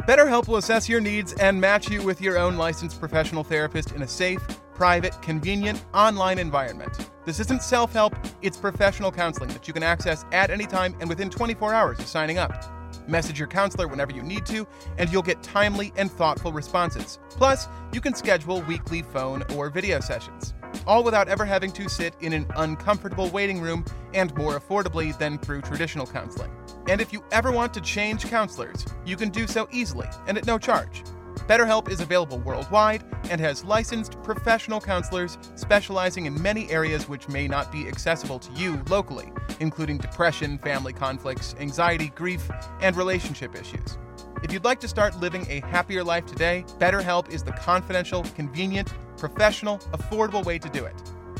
BetterHelp 0.08 0.48
will 0.48 0.58
assess 0.58 0.89
your 0.89 1.01
needs 1.01 1.34
and 1.34 1.62
match 1.62 1.88
you 1.92 2.01
with 2.01 2.20
your 2.20 2.36
own 2.36 2.58
licensed 2.58 3.00
professional 3.00 3.44
therapist 3.44 3.92
in 3.92 4.01
a 4.01 4.08
safe, 4.08 4.42
private, 4.74 5.22
convenient, 5.22 5.86
online 5.94 6.39
environment. 6.39 7.12
This 7.24 7.39
isn't 7.39 7.62
self 7.62 7.94
help, 7.94 8.15
it's 8.42 8.58
professional 8.58 9.12
counseling 9.12 9.50
that 9.50 9.68
you 9.68 9.74
can 9.74 9.84
access 9.84 10.25
at 10.32 10.50
any 10.50 10.65
time 10.65 10.96
and 11.00 11.08
within 11.08 11.30
24 11.30 11.75
hours 11.75 12.00
of 12.00 12.08
signing 12.08 12.39
up. 12.39 12.75
Message 13.08 13.38
your 13.38 13.48
counselor 13.48 13.88
whenever 13.88 14.12
you 14.12 14.24
need 14.24 14.46
to, 14.48 14.68
and 14.98 15.12
you'll 15.12 15.22
get 15.22 15.44
timely 15.44 15.94
and 15.96 16.12
thoughtful 16.12 16.52
responses. 16.52 17.20
Plus, 17.30 17.68
you 17.94 18.02
can 18.02 18.16
schedule 18.16 18.62
weekly 18.62 19.02
phone 19.02 19.44
or 19.56 19.70
video 19.70 20.00
sessions, 20.00 20.54
all 20.88 21.04
without 21.04 21.28
ever 21.28 21.46
having 21.46 21.72
to 21.74 21.88
sit 21.88 22.16
in 22.22 22.34
an 22.34 22.46
uncomfortable 22.56 23.30
waiting 23.30 23.62
room 23.62 23.86
and 24.14 24.36
more 24.36 24.60
affordably 24.60 25.18
than 25.18 25.38
through 25.38 25.62
traditional 25.62 26.08
counseling. 26.08 26.52
And 26.88 27.00
if 27.00 27.14
you 27.14 27.24
ever 27.32 27.52
want 27.52 27.74
to 27.76 27.82
change 27.82 28.26
counselors, 28.26 28.86
you 29.06 29.16
can 29.16 29.30
do 29.30 29.48
so 29.48 29.68
easily 29.72 30.08
and 30.28 30.38
at 30.38 30.48
no 30.48 30.58
charge. 30.58 31.04
BetterHelp 31.48 31.89
is 31.89 32.01
available 32.01 32.39
worldwide 32.39 33.04
and 33.30 33.39
has 33.39 33.63
licensed 33.63 34.22
professional 34.24 34.82
counselors 34.82 35.38
specializing 35.56 36.25
in 36.25 36.42
many 36.42 36.70
areas 36.72 37.08
which 37.08 37.27
may 37.27 37.48
not 37.48 37.72
be 37.72 37.88
accessible 37.88 38.39
to 38.39 38.51
you 38.54 38.82
locally, 38.89 39.32
including 39.60 39.98
depression, 39.98 40.58
family 40.58 40.94
conflicts, 40.94 41.56
anxiety, 41.60 42.10
grief, 42.15 42.50
and 42.82 42.96
relationship 42.96 43.56
issues. 43.56 43.98
If 44.44 44.51
you'd 44.51 44.63
like 44.63 44.80
to 44.82 44.88
start 44.88 45.20
living 45.20 45.46
a 45.50 45.62
happier 45.62 46.04
life 46.04 46.25
today, 46.25 46.65
BetterHelp 46.80 47.30
is 47.30 47.44
the 47.44 47.51
confidential, 47.54 48.24
convenient, 48.36 48.94
professional, 49.18 49.80
affordable 49.94 50.44
way 50.44 50.60
to 50.60 50.70
do 50.70 50.86
it. 50.86 50.96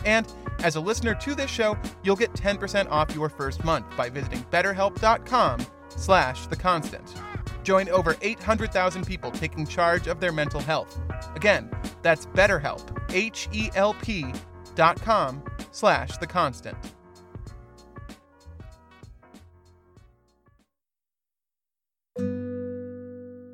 And 0.06 0.32
as 0.60 0.76
a 0.76 0.80
listener 0.80 1.16
to 1.16 1.36
this 1.36 1.50
show, 1.50 1.78
you'll 2.04 2.16
get 2.16 2.34
10% 2.34 2.90
off 2.90 3.14
your 3.14 3.30
first 3.30 3.64
month 3.64 3.86
by 3.98 4.10
visiting 4.10 4.44
betterhelp.com 4.52 5.66
slash 5.90 6.48
the 6.48 6.56
constant. 6.56 7.14
Join 7.66 7.90
over 7.90 8.16
800,000 8.22 9.08
people 9.08 9.32
taking 9.32 9.66
charge 9.66 10.08
of 10.08 10.20
their 10.20 10.32
mental 10.32 10.62
health. 10.62 11.00
Again, 11.36 11.72
that's 12.04 12.28
BetterHelp, 12.28 13.12
H-E-L-P 13.12 14.26
dot 14.76 15.02
com 15.02 15.44
slash 15.72 16.16
the 16.18 16.28
constant. 16.28 16.78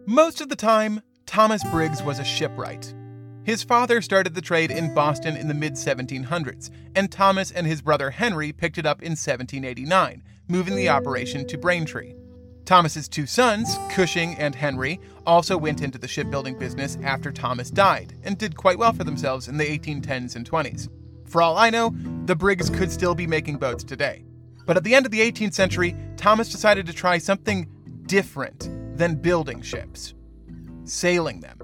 Most 0.05 0.41
of 0.41 0.49
the 0.49 0.57
time, 0.57 1.01
Thomas 1.25 1.63
Briggs 1.71 2.03
was 2.03 2.19
a 2.19 2.25
shipwright. 2.25 2.93
His 3.43 3.63
father 3.63 4.01
started 4.01 4.35
the 4.35 4.41
trade 4.41 4.71
in 4.71 4.93
Boston 4.93 5.37
in 5.37 5.47
the 5.47 5.53
mid 5.53 5.73
1700s, 5.73 6.69
and 6.97 7.09
Thomas 7.09 7.49
and 7.49 7.65
his 7.65 7.81
brother 7.81 8.11
Henry 8.11 8.51
picked 8.51 8.77
it 8.77 8.85
up 8.85 9.01
in 9.01 9.11
1789, 9.11 10.21
moving 10.49 10.75
the 10.75 10.89
operation 10.89 11.47
to 11.47 11.57
Braintree. 11.57 12.13
Thomas's 12.65 13.07
two 13.07 13.25
sons, 13.25 13.77
Cushing 13.89 14.35
and 14.35 14.55
Henry, 14.55 14.99
also 15.25 15.57
went 15.57 15.81
into 15.81 15.97
the 15.97 16.07
shipbuilding 16.07 16.57
business 16.57 16.97
after 17.03 17.31
Thomas 17.31 17.69
died 17.69 18.15
and 18.23 18.37
did 18.37 18.55
quite 18.55 18.77
well 18.77 18.93
for 18.93 19.03
themselves 19.03 19.47
in 19.47 19.57
the 19.57 19.65
1810s 19.65 20.35
and 20.35 20.49
20s. 20.49 20.89
For 21.25 21.41
all 21.41 21.57
I 21.57 21.69
know, 21.69 21.95
the 22.25 22.35
Briggs 22.35 22.69
could 22.69 22.91
still 22.91 23.15
be 23.15 23.27
making 23.27 23.57
boats 23.57 23.83
today. 23.83 24.25
But 24.65 24.77
at 24.77 24.83
the 24.83 24.95
end 24.95 25.05
of 25.05 25.11
the 25.11 25.19
18th 25.19 25.53
century, 25.53 25.95
Thomas 26.17 26.51
decided 26.51 26.85
to 26.85 26.93
try 26.93 27.17
something 27.17 27.67
different 28.05 28.69
than 28.97 29.15
building 29.15 29.61
ships 29.61 30.13
sailing 30.83 31.39
them. 31.39 31.59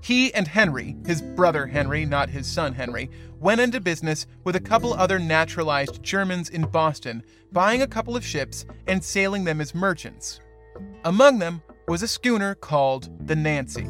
He 0.00 0.32
and 0.34 0.46
Henry, 0.46 0.96
his 1.06 1.22
brother 1.22 1.66
Henry, 1.66 2.04
not 2.04 2.28
his 2.28 2.46
son 2.46 2.72
Henry, 2.74 3.10
went 3.40 3.60
into 3.60 3.80
business 3.80 4.26
with 4.44 4.56
a 4.56 4.60
couple 4.60 4.94
other 4.94 5.18
naturalized 5.18 6.02
Germans 6.02 6.48
in 6.48 6.62
Boston, 6.62 7.22
buying 7.52 7.82
a 7.82 7.86
couple 7.86 8.16
of 8.16 8.24
ships 8.24 8.66
and 8.86 9.02
sailing 9.02 9.44
them 9.44 9.60
as 9.60 9.74
merchants. 9.74 10.40
Among 11.04 11.38
them 11.38 11.62
was 11.88 12.02
a 12.02 12.08
schooner 12.08 12.54
called 12.54 13.10
the 13.26 13.36
Nancy. 13.36 13.86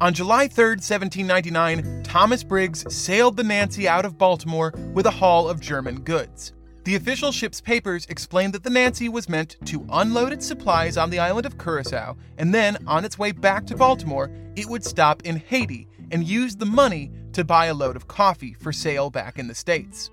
On 0.00 0.12
July 0.12 0.48
3, 0.48 0.70
1799, 0.72 2.02
Thomas 2.02 2.42
Briggs 2.42 2.84
sailed 2.94 3.36
the 3.36 3.44
Nancy 3.44 3.88
out 3.88 4.04
of 4.04 4.18
Baltimore 4.18 4.72
with 4.92 5.06
a 5.06 5.10
haul 5.10 5.48
of 5.48 5.60
German 5.60 6.00
goods. 6.00 6.52
The 6.84 6.96
official 6.96 7.32
ship's 7.32 7.62
papers 7.62 8.04
explained 8.10 8.52
that 8.52 8.62
the 8.62 8.68
Nancy 8.68 9.08
was 9.08 9.26
meant 9.26 9.56
to 9.64 9.86
unload 9.90 10.34
its 10.34 10.46
supplies 10.46 10.98
on 10.98 11.08
the 11.08 11.18
island 11.18 11.46
of 11.46 11.56
Curacao, 11.56 12.14
and 12.36 12.52
then, 12.52 12.76
on 12.86 13.06
its 13.06 13.18
way 13.18 13.32
back 13.32 13.66
to 13.66 13.76
Baltimore, 13.76 14.30
it 14.54 14.66
would 14.66 14.84
stop 14.84 15.22
in 15.22 15.36
Haiti 15.36 15.88
and 16.10 16.28
use 16.28 16.56
the 16.56 16.66
money 16.66 17.10
to 17.32 17.42
buy 17.42 17.66
a 17.66 17.74
load 17.74 17.96
of 17.96 18.06
coffee 18.06 18.52
for 18.52 18.70
sale 18.70 19.08
back 19.08 19.38
in 19.38 19.48
the 19.48 19.54
States. 19.54 20.10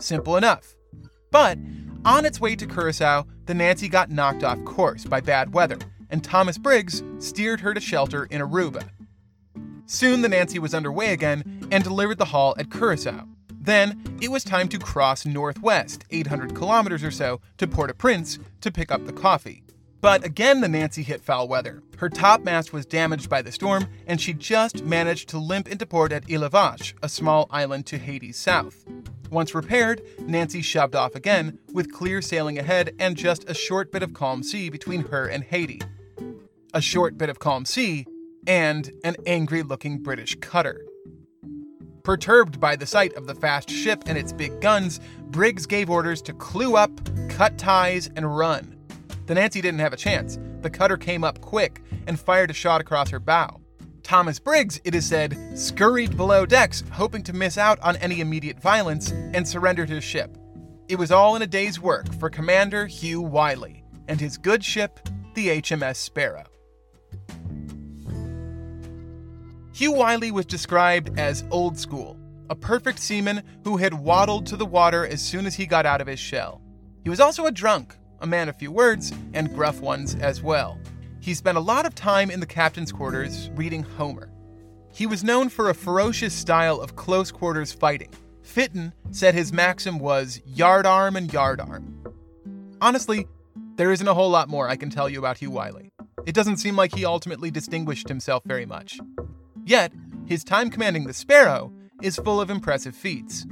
Simple 0.00 0.38
enough. 0.38 0.74
But 1.30 1.58
on 2.06 2.24
its 2.24 2.40
way 2.40 2.56
to 2.56 2.66
Curacao, 2.66 3.26
the 3.44 3.54
Nancy 3.54 3.86
got 3.86 4.10
knocked 4.10 4.42
off 4.42 4.64
course 4.64 5.04
by 5.04 5.20
bad 5.20 5.52
weather, 5.52 5.78
and 6.08 6.24
Thomas 6.24 6.56
Briggs 6.56 7.02
steered 7.18 7.60
her 7.60 7.74
to 7.74 7.80
shelter 7.80 8.24
in 8.24 8.40
Aruba. 8.40 8.88
Soon 9.84 10.22
the 10.22 10.30
Nancy 10.30 10.58
was 10.58 10.72
underway 10.72 11.12
again 11.12 11.68
and 11.70 11.84
delivered 11.84 12.16
the 12.16 12.24
haul 12.24 12.54
at 12.58 12.70
Curacao. 12.70 13.28
Then 13.66 14.18
it 14.22 14.30
was 14.30 14.44
time 14.44 14.68
to 14.68 14.78
cross 14.78 15.26
northwest, 15.26 16.04
800 16.10 16.54
kilometers 16.54 17.02
or 17.02 17.10
so, 17.10 17.40
to 17.58 17.66
Port 17.66 17.90
au 17.90 17.94
Prince 17.94 18.38
to 18.60 18.70
pick 18.70 18.92
up 18.92 19.04
the 19.04 19.12
coffee. 19.12 19.64
But 20.00 20.24
again, 20.24 20.60
the 20.60 20.68
Nancy 20.68 21.02
hit 21.02 21.20
foul 21.20 21.48
weather. 21.48 21.82
Her 21.98 22.08
topmast 22.08 22.72
was 22.72 22.86
damaged 22.86 23.28
by 23.28 23.42
the 23.42 23.50
storm, 23.50 23.88
and 24.06 24.20
she 24.20 24.34
just 24.34 24.84
managed 24.84 25.28
to 25.30 25.38
limp 25.38 25.66
into 25.66 25.84
port 25.84 26.12
at 26.12 26.30
Ile 26.32 26.48
Vache, 26.48 26.94
a 27.02 27.08
small 27.08 27.48
island 27.50 27.86
to 27.86 27.98
Haiti's 27.98 28.36
south. 28.36 28.84
Once 29.30 29.52
repaired, 29.52 30.00
Nancy 30.20 30.62
shoved 30.62 30.94
off 30.94 31.16
again, 31.16 31.58
with 31.72 31.92
clear 31.92 32.22
sailing 32.22 32.60
ahead 32.60 32.94
and 33.00 33.16
just 33.16 33.50
a 33.50 33.54
short 33.54 33.90
bit 33.90 34.04
of 34.04 34.14
calm 34.14 34.44
sea 34.44 34.70
between 34.70 35.06
her 35.08 35.26
and 35.26 35.42
Haiti. 35.42 35.82
A 36.72 36.80
short 36.80 37.18
bit 37.18 37.30
of 37.30 37.40
calm 37.40 37.64
sea, 37.64 38.06
and 38.46 38.92
an 39.02 39.16
angry 39.26 39.64
looking 39.64 40.04
British 40.04 40.36
cutter. 40.36 40.84
Perturbed 42.06 42.60
by 42.60 42.76
the 42.76 42.86
sight 42.86 43.14
of 43.14 43.26
the 43.26 43.34
fast 43.34 43.68
ship 43.68 44.04
and 44.06 44.16
its 44.16 44.32
big 44.32 44.60
guns, 44.60 45.00
Briggs 45.22 45.66
gave 45.66 45.90
orders 45.90 46.22
to 46.22 46.32
clue 46.34 46.76
up, 46.76 46.92
cut 47.28 47.58
ties, 47.58 48.08
and 48.14 48.36
run. 48.36 48.76
The 49.26 49.34
Nancy 49.34 49.60
didn't 49.60 49.80
have 49.80 49.92
a 49.92 49.96
chance. 49.96 50.38
The 50.60 50.70
cutter 50.70 50.96
came 50.96 51.24
up 51.24 51.40
quick 51.40 51.82
and 52.06 52.16
fired 52.16 52.50
a 52.50 52.54
shot 52.54 52.80
across 52.80 53.10
her 53.10 53.18
bow. 53.18 53.60
Thomas 54.04 54.38
Briggs, 54.38 54.80
it 54.84 54.94
is 54.94 55.04
said, 55.04 55.36
scurried 55.58 56.16
below 56.16 56.46
decks, 56.46 56.84
hoping 56.92 57.24
to 57.24 57.32
miss 57.32 57.58
out 57.58 57.80
on 57.80 57.96
any 57.96 58.20
immediate 58.20 58.60
violence, 58.60 59.10
and 59.10 59.46
surrendered 59.46 59.88
his 59.88 60.04
ship. 60.04 60.38
It 60.86 61.00
was 61.00 61.10
all 61.10 61.34
in 61.34 61.42
a 61.42 61.46
day's 61.48 61.80
work 61.80 62.14
for 62.20 62.30
Commander 62.30 62.86
Hugh 62.86 63.20
Wiley 63.20 63.82
and 64.06 64.20
his 64.20 64.38
good 64.38 64.62
ship, 64.62 65.00
the 65.34 65.60
HMS 65.60 65.96
Sparrow. 65.96 66.44
Hugh 69.76 69.92
Wiley 69.92 70.30
was 70.30 70.46
described 70.46 71.18
as 71.18 71.44
old 71.50 71.78
school, 71.78 72.18
a 72.48 72.54
perfect 72.54 72.98
seaman 72.98 73.42
who 73.62 73.76
had 73.76 73.92
waddled 73.92 74.46
to 74.46 74.56
the 74.56 74.64
water 74.64 75.06
as 75.06 75.20
soon 75.20 75.44
as 75.44 75.54
he 75.54 75.66
got 75.66 75.84
out 75.84 76.00
of 76.00 76.06
his 76.06 76.18
shell. 76.18 76.62
He 77.04 77.10
was 77.10 77.20
also 77.20 77.44
a 77.44 77.52
drunk, 77.52 77.94
a 78.22 78.26
man 78.26 78.48
of 78.48 78.56
few 78.56 78.72
words, 78.72 79.12
and 79.34 79.54
gruff 79.54 79.82
ones 79.82 80.14
as 80.14 80.40
well. 80.40 80.78
He 81.20 81.34
spent 81.34 81.58
a 81.58 81.60
lot 81.60 81.84
of 81.84 81.94
time 81.94 82.30
in 82.30 82.40
the 82.40 82.46
captain's 82.46 82.90
quarters 82.90 83.50
reading 83.54 83.82
Homer. 83.82 84.30
He 84.94 85.06
was 85.06 85.22
known 85.22 85.50
for 85.50 85.68
a 85.68 85.74
ferocious 85.74 86.32
style 86.32 86.80
of 86.80 86.96
close 86.96 87.30
quarters 87.30 87.70
fighting. 87.70 88.14
Fitton 88.40 88.94
said 89.10 89.34
his 89.34 89.52
maxim 89.52 89.98
was 89.98 90.40
yard 90.46 90.86
arm 90.86 91.16
and 91.16 91.30
yard 91.30 91.60
arm. 91.60 92.02
Honestly, 92.80 93.26
there 93.74 93.92
isn't 93.92 94.08
a 94.08 94.14
whole 94.14 94.30
lot 94.30 94.48
more 94.48 94.70
I 94.70 94.76
can 94.76 94.88
tell 94.88 95.10
you 95.10 95.18
about 95.18 95.36
Hugh 95.36 95.50
Wiley. 95.50 95.92
It 96.24 96.34
doesn't 96.34 96.56
seem 96.56 96.76
like 96.76 96.94
he 96.94 97.04
ultimately 97.04 97.50
distinguished 97.50 98.08
himself 98.08 98.42
very 98.46 98.64
much. 98.64 98.98
Yet, 99.66 99.92
his 100.26 100.44
time 100.44 100.70
commanding 100.70 101.06
the 101.06 101.12
Sparrow 101.12 101.72
is 102.00 102.16
full 102.16 102.40
of 102.40 102.50
impressive 102.50 102.94
feats. 102.94 103.44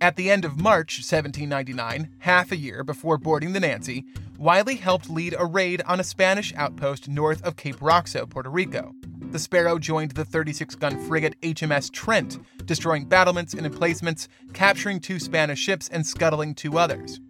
At 0.00 0.16
the 0.16 0.30
end 0.30 0.46
of 0.46 0.58
March 0.58 0.98
1799, 0.98 2.08
half 2.20 2.52
a 2.52 2.56
year 2.56 2.82
before 2.82 3.18
boarding 3.18 3.52
the 3.52 3.60
Nancy, 3.60 4.06
Wiley 4.38 4.76
helped 4.76 5.10
lead 5.10 5.34
a 5.38 5.44
raid 5.44 5.82
on 5.86 6.00
a 6.00 6.04
Spanish 6.04 6.54
outpost 6.54 7.06
north 7.06 7.44
of 7.44 7.56
Cape 7.56 7.76
Roxo, 7.76 8.28
Puerto 8.28 8.48
Rico. 8.48 8.94
The 9.30 9.38
Sparrow 9.38 9.78
joined 9.78 10.12
the 10.12 10.24
36 10.24 10.74
gun 10.76 10.98
frigate 11.06 11.38
HMS 11.42 11.92
Trent, 11.92 12.38
destroying 12.64 13.04
battlements 13.04 13.52
and 13.52 13.66
emplacements, 13.66 14.26
capturing 14.54 15.00
two 15.00 15.18
Spanish 15.18 15.58
ships, 15.58 15.88
and 15.88 16.06
scuttling 16.06 16.54
two 16.54 16.78
others. 16.78 17.20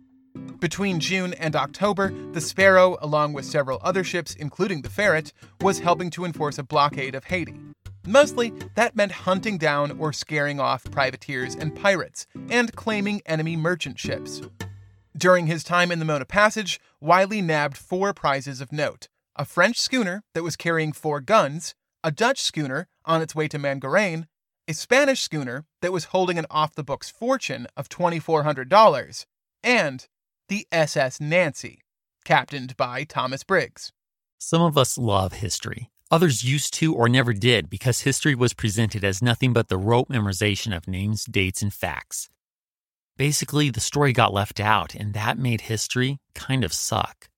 Between 0.66 0.98
June 0.98 1.32
and 1.34 1.54
October, 1.54 2.12
the 2.32 2.40
Sparrow, 2.40 2.98
along 3.00 3.34
with 3.34 3.44
several 3.44 3.78
other 3.84 4.02
ships, 4.02 4.34
including 4.34 4.82
the 4.82 4.90
Ferret, 4.90 5.32
was 5.60 5.78
helping 5.78 6.10
to 6.10 6.24
enforce 6.24 6.58
a 6.58 6.64
blockade 6.64 7.14
of 7.14 7.22
Haiti. 7.22 7.54
Mostly, 8.04 8.52
that 8.74 8.96
meant 8.96 9.12
hunting 9.12 9.58
down 9.58 9.96
or 10.00 10.12
scaring 10.12 10.58
off 10.58 10.82
privateers 10.90 11.54
and 11.54 11.76
pirates, 11.76 12.26
and 12.50 12.74
claiming 12.74 13.22
enemy 13.26 13.54
merchant 13.54 14.00
ships. 14.00 14.42
During 15.16 15.46
his 15.46 15.62
time 15.62 15.92
in 15.92 16.00
the 16.00 16.04
Mona 16.04 16.24
Passage, 16.24 16.80
Wiley 17.00 17.40
nabbed 17.40 17.76
four 17.76 18.12
prizes 18.12 18.60
of 18.60 18.72
note 18.72 19.06
a 19.36 19.44
French 19.44 19.80
schooner 19.80 20.24
that 20.34 20.42
was 20.42 20.56
carrying 20.56 20.92
four 20.92 21.20
guns, 21.20 21.76
a 22.02 22.10
Dutch 22.10 22.42
schooner 22.42 22.88
on 23.04 23.22
its 23.22 23.36
way 23.36 23.46
to 23.46 23.58
Mangarene, 23.60 24.26
a 24.66 24.74
Spanish 24.74 25.20
schooner 25.20 25.64
that 25.80 25.92
was 25.92 26.06
holding 26.06 26.38
an 26.38 26.46
off 26.50 26.74
the 26.74 26.82
books 26.82 27.08
fortune 27.08 27.68
of 27.76 27.88
$2,400, 27.88 29.26
and 29.62 30.08
the 30.48 30.66
SS 30.70 31.20
Nancy, 31.20 31.80
captained 32.24 32.76
by 32.76 33.04
Thomas 33.04 33.42
Briggs. 33.42 33.92
Some 34.38 34.62
of 34.62 34.78
us 34.78 34.96
love 34.96 35.34
history. 35.34 35.90
Others 36.10 36.44
used 36.44 36.72
to 36.74 36.94
or 36.94 37.08
never 37.08 37.32
did 37.32 37.68
because 37.68 38.02
history 38.02 38.34
was 38.34 38.54
presented 38.54 39.02
as 39.02 39.22
nothing 39.22 39.52
but 39.52 39.68
the 39.68 39.76
rote 39.76 40.08
memorization 40.08 40.76
of 40.76 40.86
names, 40.86 41.24
dates, 41.24 41.62
and 41.62 41.72
facts. 41.72 42.28
Basically, 43.16 43.70
the 43.70 43.80
story 43.80 44.12
got 44.12 44.32
left 44.32 44.60
out, 44.60 44.94
and 44.94 45.14
that 45.14 45.38
made 45.38 45.62
history 45.62 46.18
kind 46.34 46.62
of 46.64 46.72
suck. 46.72 47.28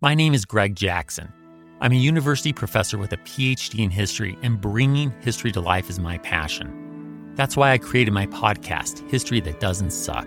My 0.00 0.14
name 0.14 0.34
is 0.34 0.44
Greg 0.44 0.74
Jackson. 0.74 1.32
I'm 1.80 1.92
a 1.92 1.96
university 1.96 2.52
professor 2.52 2.98
with 2.98 3.12
a 3.12 3.18
PhD 3.18 3.84
in 3.84 3.90
history, 3.90 4.36
and 4.42 4.60
bringing 4.60 5.12
history 5.20 5.52
to 5.52 5.60
life 5.60 5.90
is 5.90 6.00
my 6.00 6.18
passion. 6.18 7.34
That's 7.36 7.56
why 7.56 7.72
I 7.72 7.78
created 7.78 8.14
my 8.14 8.26
podcast, 8.26 9.08
History 9.10 9.40
That 9.40 9.60
Doesn't 9.60 9.90
Suck. 9.90 10.26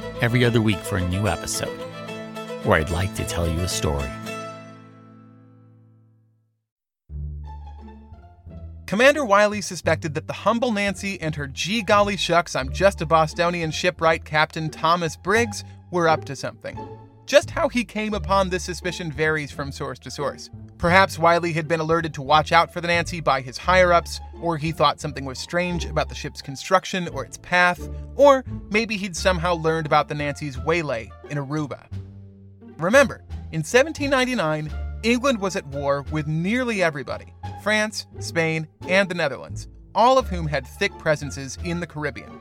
every 0.21 0.45
other 0.45 0.61
week 0.61 0.79
for 0.79 0.97
a 0.97 1.07
new 1.09 1.27
episode 1.27 1.77
where 2.63 2.79
I'd 2.79 2.91
like 2.91 3.13
to 3.15 3.25
tell 3.25 3.47
you 3.47 3.59
a 3.59 3.67
story. 3.67 4.09
Commander 8.85 9.23
Wiley 9.23 9.61
suspected 9.61 10.13
that 10.15 10.27
the 10.27 10.33
humble 10.33 10.71
Nancy 10.71 11.19
and 11.21 11.33
her 11.35 11.47
gee 11.47 11.81
golly 11.81 12.17
shucks, 12.17 12.57
I'm 12.57 12.73
just 12.73 13.01
a 13.01 13.05
Bostonian 13.05 13.71
shipwright 13.71 14.25
Captain 14.25 14.69
Thomas 14.69 15.15
Briggs 15.15 15.63
were 15.91 16.09
up 16.09 16.25
to 16.25 16.35
something. 16.35 16.77
Just 17.25 17.51
how 17.51 17.69
he 17.69 17.83
came 17.83 18.13
upon 18.13 18.49
this 18.49 18.63
suspicion 18.63 19.11
varies 19.11 19.51
from 19.51 19.71
source 19.71 19.99
to 19.99 20.11
source. 20.11 20.49
Perhaps 20.77 21.19
Wiley 21.19 21.53
had 21.53 21.67
been 21.67 21.79
alerted 21.79 22.13
to 22.15 22.21
watch 22.21 22.51
out 22.51 22.73
for 22.73 22.81
the 22.81 22.87
Nancy 22.87 23.19
by 23.19 23.41
his 23.41 23.57
higher 23.57 23.93
ups, 23.93 24.19
or 24.41 24.57
he 24.57 24.71
thought 24.71 24.99
something 24.99 25.25
was 25.25 25.37
strange 25.37 25.85
about 25.85 26.09
the 26.09 26.15
ship's 26.15 26.41
construction 26.41 27.07
or 27.09 27.23
its 27.23 27.37
path, 27.37 27.89
or 28.15 28.43
maybe 28.71 28.97
he'd 28.97 29.15
somehow 29.15 29.53
learned 29.53 29.85
about 29.85 30.07
the 30.07 30.15
Nancy's 30.15 30.57
waylay 30.57 31.11
in 31.29 31.37
Aruba. 31.37 31.85
Remember, 32.77 33.23
in 33.51 33.59
1799, 33.59 34.71
England 35.03 35.39
was 35.39 35.55
at 35.55 35.67
war 35.67 36.03
with 36.11 36.27
nearly 36.27 36.81
everybody 36.81 37.33
France, 37.61 38.07
Spain, 38.19 38.67
and 38.87 39.07
the 39.07 39.15
Netherlands, 39.15 39.67
all 39.93 40.17
of 40.17 40.27
whom 40.27 40.47
had 40.47 40.65
thick 40.65 40.97
presences 40.97 41.59
in 41.63 41.79
the 41.79 41.87
Caribbean. 41.87 42.39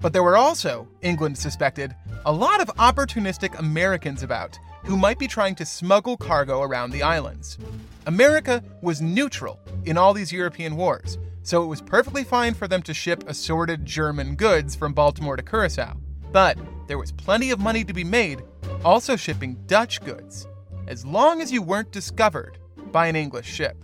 But 0.00 0.12
there 0.12 0.22
were 0.22 0.36
also, 0.36 0.88
England 1.00 1.38
suspected, 1.38 1.94
a 2.24 2.32
lot 2.32 2.60
of 2.60 2.68
opportunistic 2.76 3.58
Americans 3.58 4.22
about 4.22 4.58
who 4.84 4.96
might 4.96 5.18
be 5.18 5.26
trying 5.26 5.54
to 5.56 5.66
smuggle 5.66 6.16
cargo 6.16 6.62
around 6.62 6.90
the 6.90 7.02
islands. 7.02 7.58
America 8.06 8.62
was 8.82 9.00
neutral 9.00 9.58
in 9.84 9.98
all 9.98 10.14
these 10.14 10.32
European 10.32 10.76
wars, 10.76 11.18
so 11.42 11.62
it 11.62 11.66
was 11.66 11.80
perfectly 11.80 12.24
fine 12.24 12.54
for 12.54 12.68
them 12.68 12.82
to 12.82 12.94
ship 12.94 13.24
assorted 13.28 13.84
German 13.84 14.36
goods 14.36 14.76
from 14.76 14.92
Baltimore 14.92 15.36
to 15.36 15.42
Curacao. 15.42 15.96
But 16.30 16.58
there 16.86 16.98
was 16.98 17.12
plenty 17.12 17.50
of 17.50 17.58
money 17.58 17.84
to 17.84 17.92
be 17.92 18.04
made 18.04 18.42
also 18.84 19.16
shipping 19.16 19.56
Dutch 19.66 20.00
goods, 20.02 20.46
as 20.86 21.04
long 21.04 21.40
as 21.40 21.50
you 21.50 21.62
weren't 21.62 21.90
discovered 21.90 22.58
by 22.92 23.06
an 23.06 23.16
English 23.16 23.46
ship. 23.46 23.76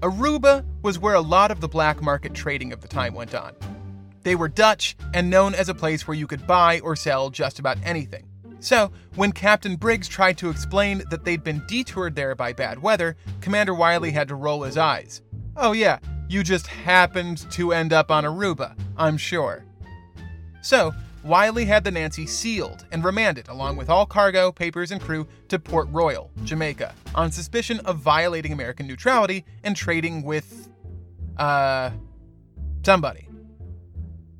Aruba 0.00 0.64
was 0.82 0.98
where 0.98 1.14
a 1.14 1.20
lot 1.20 1.50
of 1.50 1.60
the 1.60 1.68
black 1.68 2.02
market 2.02 2.34
trading 2.34 2.72
of 2.72 2.80
the 2.80 2.88
time 2.88 3.14
went 3.14 3.34
on. 3.34 3.54
They 4.22 4.34
were 4.34 4.48
Dutch 4.48 4.96
and 5.14 5.30
known 5.30 5.54
as 5.54 5.68
a 5.68 5.74
place 5.74 6.06
where 6.06 6.16
you 6.16 6.26
could 6.26 6.46
buy 6.46 6.80
or 6.80 6.94
sell 6.96 7.30
just 7.30 7.58
about 7.58 7.78
anything. 7.84 8.26
So, 8.60 8.92
when 9.14 9.32
Captain 9.32 9.76
Briggs 9.76 10.06
tried 10.06 10.36
to 10.38 10.50
explain 10.50 11.02
that 11.10 11.24
they'd 11.24 11.42
been 11.42 11.62
detoured 11.66 12.14
there 12.14 12.34
by 12.34 12.52
bad 12.52 12.82
weather, 12.82 13.16
Commander 13.40 13.74
Wiley 13.74 14.10
had 14.10 14.28
to 14.28 14.34
roll 14.34 14.62
his 14.62 14.76
eyes. 14.76 15.22
Oh, 15.56 15.72
yeah, 15.72 15.98
you 16.28 16.42
just 16.42 16.66
happened 16.66 17.50
to 17.52 17.72
end 17.72 17.94
up 17.94 18.10
on 18.10 18.24
Aruba, 18.24 18.76
I'm 18.98 19.16
sure. 19.16 19.64
So, 20.60 20.92
Wiley 21.24 21.64
had 21.64 21.84
the 21.84 21.90
Nancy 21.90 22.26
sealed 22.26 22.84
and 22.92 23.02
remanded, 23.02 23.48
along 23.48 23.78
with 23.78 23.88
all 23.88 24.04
cargo, 24.04 24.52
papers, 24.52 24.90
and 24.90 25.00
crew, 25.00 25.26
to 25.48 25.58
Port 25.58 25.88
Royal, 25.90 26.30
Jamaica, 26.44 26.94
on 27.14 27.30
suspicion 27.32 27.80
of 27.80 27.96
violating 27.96 28.52
American 28.52 28.86
neutrality 28.86 29.46
and 29.64 29.74
trading 29.74 30.22
with. 30.22 30.68
uh. 31.38 31.90
somebody. 32.84 33.29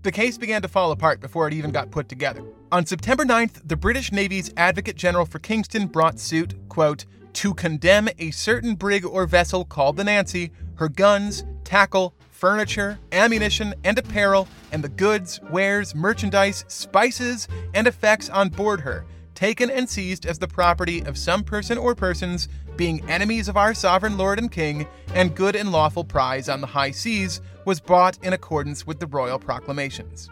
The 0.03 0.13
case 0.13 0.39
began 0.39 0.63
to 0.63 0.69
fall 0.69 0.93
apart 0.93 1.21
before 1.21 1.47
it 1.47 1.53
even 1.53 1.73
got 1.73 1.91
put 1.91 2.09
together. 2.09 2.43
On 2.73 2.87
September 2.87 3.25
9th, 3.25 3.61
the 3.67 3.77
British 3.77 4.13
Navy's 4.13 4.51
Advocate 4.57 4.97
General 4.97 5.27
for 5.27 5.39
Kingston 5.39 5.89
brought 5.89 6.19
suit, 6.19 6.55
quote, 6.71 7.05
to 7.35 7.53
condemn 7.53 8.09
a 8.19 8.31
certain 8.31 8.77
brig 8.77 9.05
or 9.05 9.27
vessel 9.27 9.65
called 9.65 9.99
the 9.99 10.05
Nancy, 10.05 10.53
her 10.77 10.89
guns, 10.89 11.45
tackle, 11.65 12.15
furniture, 12.31 12.99
ammunition, 13.13 13.75
and 13.85 13.99
apparel, 13.99 14.49
and 14.73 14.83
the 14.83 14.89
goods, 14.89 15.39
wares, 15.51 15.95
merchandise, 15.95 16.65
spices, 16.67 17.47
and 17.75 17.87
effects 17.87 18.31
on 18.31 18.49
board 18.49 18.81
her, 18.81 19.05
taken 19.35 19.69
and 19.69 19.87
seized 19.87 20.25
as 20.25 20.39
the 20.39 20.49
property 20.49 21.03
of 21.03 21.19
some 21.19 21.45
person 21.45 21.77
or 21.77 21.95
persons, 21.95 22.49
being 22.81 23.07
enemies 23.11 23.47
of 23.47 23.59
our 23.59 23.75
sovereign 23.75 24.17
lord 24.17 24.39
and 24.39 24.51
king, 24.51 24.87
and 25.13 25.37
good 25.37 25.55
and 25.55 25.71
lawful 25.71 26.03
prize 26.03 26.49
on 26.49 26.63
the 26.63 26.67
high 26.67 26.91
seas, 26.91 27.43
was 27.67 27.79
bought 27.79 28.17
in 28.25 28.33
accordance 28.33 28.87
with 28.87 28.99
the 28.99 29.07
royal 29.07 29.39
proclamations. 29.39 30.31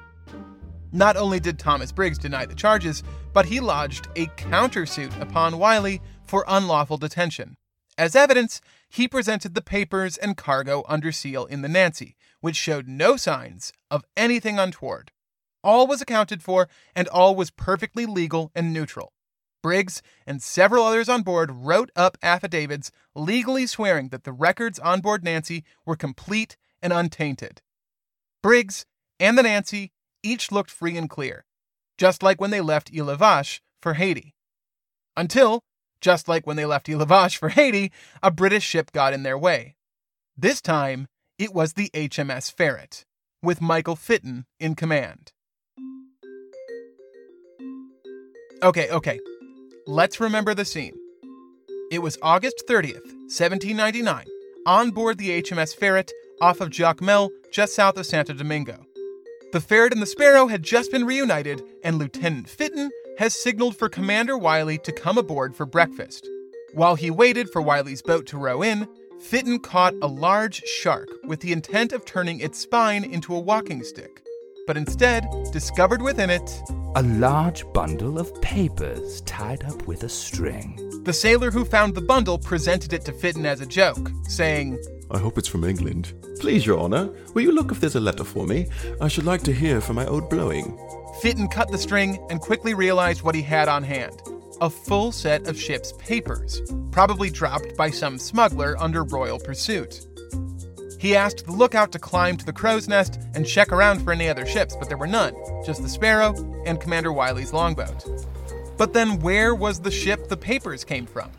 Not 0.91 1.19
only 1.19 1.41
did 1.41 1.59
Thomas 1.59 1.93
Briggs 1.93 2.17
deny 2.17 2.47
the 2.47 2.55
charges, 2.55 3.03
but 3.35 3.45
he 3.45 3.61
lodged 3.61 4.09
a 4.17 4.29
countersuit 4.29 5.21
upon 5.21 5.59
Wiley 5.59 6.01
for 6.25 6.43
unlawful 6.49 6.97
detention. 6.97 7.59
As 7.99 8.17
evidence, 8.17 8.63
he 8.89 9.07
presented 9.07 9.55
the 9.55 9.61
papers 9.61 10.17
and 10.17 10.35
cargo 10.35 10.85
under 10.89 11.13
seal 11.13 11.45
in 11.45 11.61
the 11.61 11.69
Nancy, 11.69 12.17
which 12.41 12.57
showed 12.57 12.89
no 12.89 13.19
signs 13.19 13.75
of 13.91 14.07
anything 14.17 14.59
untoward. 14.59 15.11
All 15.63 15.87
was 15.87 16.01
accounted 16.01 16.43
for, 16.43 16.67
and 16.97 17.09
all 17.09 17.37
was 17.37 17.51
perfectly 17.51 18.07
legal 18.07 18.51
and 18.55 18.73
neutral. 18.73 19.13
Briggs 19.63 20.03
and 20.27 20.43
several 20.43 20.85
others 20.85 21.09
on 21.09 21.23
board 21.23 21.51
wrote 21.51 21.91
up 21.97 22.17
affidavits 22.23 22.91
legally 23.15 23.67
swearing 23.67 24.09
that 24.09 24.25
the 24.25 24.33
records 24.33 24.79
on 24.79 25.01
board 25.01 25.25
Nancy 25.25 25.65
were 25.85 25.97
complete 25.97 26.57
and 26.81 26.93
untainted. 26.93 27.61
Briggs 28.43 28.87
and 29.19 29.37
the 29.37 29.43
Nancy 29.43 29.93
each 30.23 30.53
looked 30.53 30.71
free 30.71 30.97
and 30.97 31.11
clear, 31.11 31.45
just 31.97 32.23
like 32.23 32.41
when 32.41 32.51
they 32.51 32.61
left 32.61 32.91
Ile 32.97 33.17
Vache 33.17 33.61
for 33.81 33.95
Haiti. 33.95 34.35
Until 35.17 35.63
just 36.01 36.29
like 36.29 36.47
when 36.47 36.57
they 36.57 36.65
left 36.65 36.89
Ile 36.89 37.05
Vache 37.05 37.37
for 37.37 37.49
Haiti, 37.49 37.91
a 38.23 38.31
British 38.31 38.65
ship 38.65 38.93
got 38.93 39.13
in 39.13 39.23
their 39.25 39.39
way. 39.39 39.75
This 40.37 40.61
time, 40.61 41.09
it 41.39 41.53
was 41.53 41.73
the 41.73 41.91
HMS 41.95 42.53
Ferret, 42.53 43.05
with 43.43 43.61
Michael 43.61 43.97
Fitton 43.97 44.47
in 44.61 44.75
command. 44.77 45.33
Okay, 48.63 48.91
okay, 48.91 49.21
let's 49.89 50.21
remember 50.21 50.53
the 50.53 50.67
scene. 50.67 50.95
It 51.91 52.01
was 52.01 52.19
August 52.21 52.65
30th, 52.69 53.07
1799, 53.31 54.27
on 54.67 54.91
board 54.91 55.17
the 55.17 55.43
HMS 55.43 55.75
Ferret 55.75 56.13
off 56.43 56.61
of 56.61 56.69
Jacmel, 56.69 57.31
just 57.51 57.75
south 57.75 57.97
of 57.97 58.05
Santo 58.05 58.35
Domingo. 58.35 58.85
The 59.53 59.63
Ferret 59.63 59.95
and 59.95 60.03
the 60.03 60.07
Sparrow 60.07 60.49
had 60.49 60.63
just 60.63 60.93
been 60.93 61.07
reunited, 61.07 61.63
and 61.83 61.97
Lieutenant 61.97 62.51
Fitton 62.51 62.91
has 63.19 63.35
signaled 63.35 63.77
for 63.77 63.89
Commander 63.89 64.37
Wiley 64.37 64.77
to 64.77 64.93
come 64.93 65.17
aboard 65.17 65.57
for 65.57 65.65
breakfast. 65.65 66.29
While 66.75 66.97
he 66.97 67.11
waited 67.11 67.49
for 67.49 67.63
Wiley's 67.63 68.03
boat 68.03 68.27
to 68.27 68.37
row 68.37 68.61
in, 68.61 68.87
Fitton 69.23 69.59
caught 69.59 69.95
a 70.03 70.07
large 70.07 70.63
shark 70.65 71.09
with 71.25 71.41
the 71.41 71.53
intent 71.53 71.95
of 71.95 72.05
turning 72.05 72.41
its 72.41 72.59
spine 72.59 73.05
into 73.05 73.35
a 73.35 73.41
walking 73.41 73.83
stick, 73.83 74.23
but 74.69 74.77
instead 74.77 75.27
discovered 75.51 76.03
within 76.03 76.29
it 76.29 76.63
a 76.95 77.03
large 77.03 77.65
bundle 77.73 78.19
of 78.19 78.41
papers 78.43 79.23
tied 79.23 79.65
up 79.65 79.87
with 79.87 80.03
a 80.03 80.09
string. 80.11 81.03
The 81.05 81.13
sailor 81.13 81.51
who 81.51 81.65
found 81.65 81.95
the 81.95 82.03
bundle 82.03 82.39
presented 82.39 82.93
it 82.93 83.03
to 83.07 83.13
Fitton 83.13 83.47
as 83.47 83.63
a 83.63 83.67
joke, 83.67 84.11
saying, 84.25 84.79
I 85.11 85.19
hope 85.19 85.39
it's 85.39 85.49
from 85.49 85.65
England. 85.65 86.13
Please, 86.39 86.67
Your 86.67 86.79
Honor, 86.79 87.11
will 87.33 87.43
you 87.43 87.53
look 87.53 87.73
if 87.73 87.81
there's 87.81 87.97
a 87.97 88.01
letter 88.01 88.25
for 88.25 88.47
me? 88.47 88.69
I 89.01 89.09
should 89.09 89.25
like 89.25 89.43
to 89.45 89.55
hear 89.55 89.81
from 89.81 89.97
my 89.97 90.07
old 90.07 90.29
blowing. 90.29 90.79
Fitton 91.23 91.49
cut 91.49 91.71
the 91.71 91.79
string 91.79 92.19
and 92.29 92.39
quickly 92.39 92.75
realized 92.75 93.23
what 93.23 93.35
he 93.35 93.43
had 93.43 93.69
on 93.69 93.83
hand 93.83 94.21
a 94.61 94.69
full 94.69 95.13
set 95.13 95.47
of 95.47 95.59
ship's 95.59 95.93
papers, 95.93 96.61
probably 96.91 97.31
dropped 97.31 97.77
by 97.77 97.91
some 97.91 98.19
smuggler 98.19 98.77
under 98.79 99.05
royal 99.05 99.39
pursuit. 99.39 100.08
He 100.99 101.15
asked 101.15 101.47
the 101.47 101.53
lookout 101.53 101.93
to 101.93 101.99
climb 101.99 102.37
to 102.37 102.45
the 102.45 102.53
crow's 102.53 102.89
nest 102.89 103.21
and 103.35 103.47
check 103.47 103.71
around 103.71 104.03
for 104.03 104.13
any 104.13 104.29
other 104.29 104.45
ships, 104.45 104.75
but 104.77 104.89
there 104.89 104.99
were 104.99 105.07
none, 105.07 105.33
just 105.65 105.81
the 105.81 105.89
Sparrow 105.89 106.35
and 106.67 106.81
Commander 106.81 107.13
Wiley's 107.13 107.53
longboat. 107.53 108.05
But 108.77 108.93
then 108.93 109.21
where 109.21 109.55
was 109.55 109.81
the 109.81 109.93
ship 109.93 110.29
the 110.29 110.37
papers 110.37 110.85
came 110.85 111.07
from? 111.07 111.31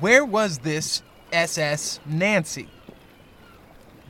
Where 0.00 0.24
was 0.24 0.58
this 0.58 1.02
SS 1.32 1.98
Nancy? 2.06 2.68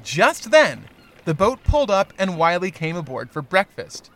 Just 0.02 0.50
then, 0.50 0.88
the 1.24 1.34
boat 1.34 1.64
pulled 1.64 1.90
up 1.90 2.12
and 2.18 2.36
Wiley 2.36 2.70
came 2.70 2.96
aboard 2.96 3.30
for 3.30 3.40
breakfast. 3.40 4.10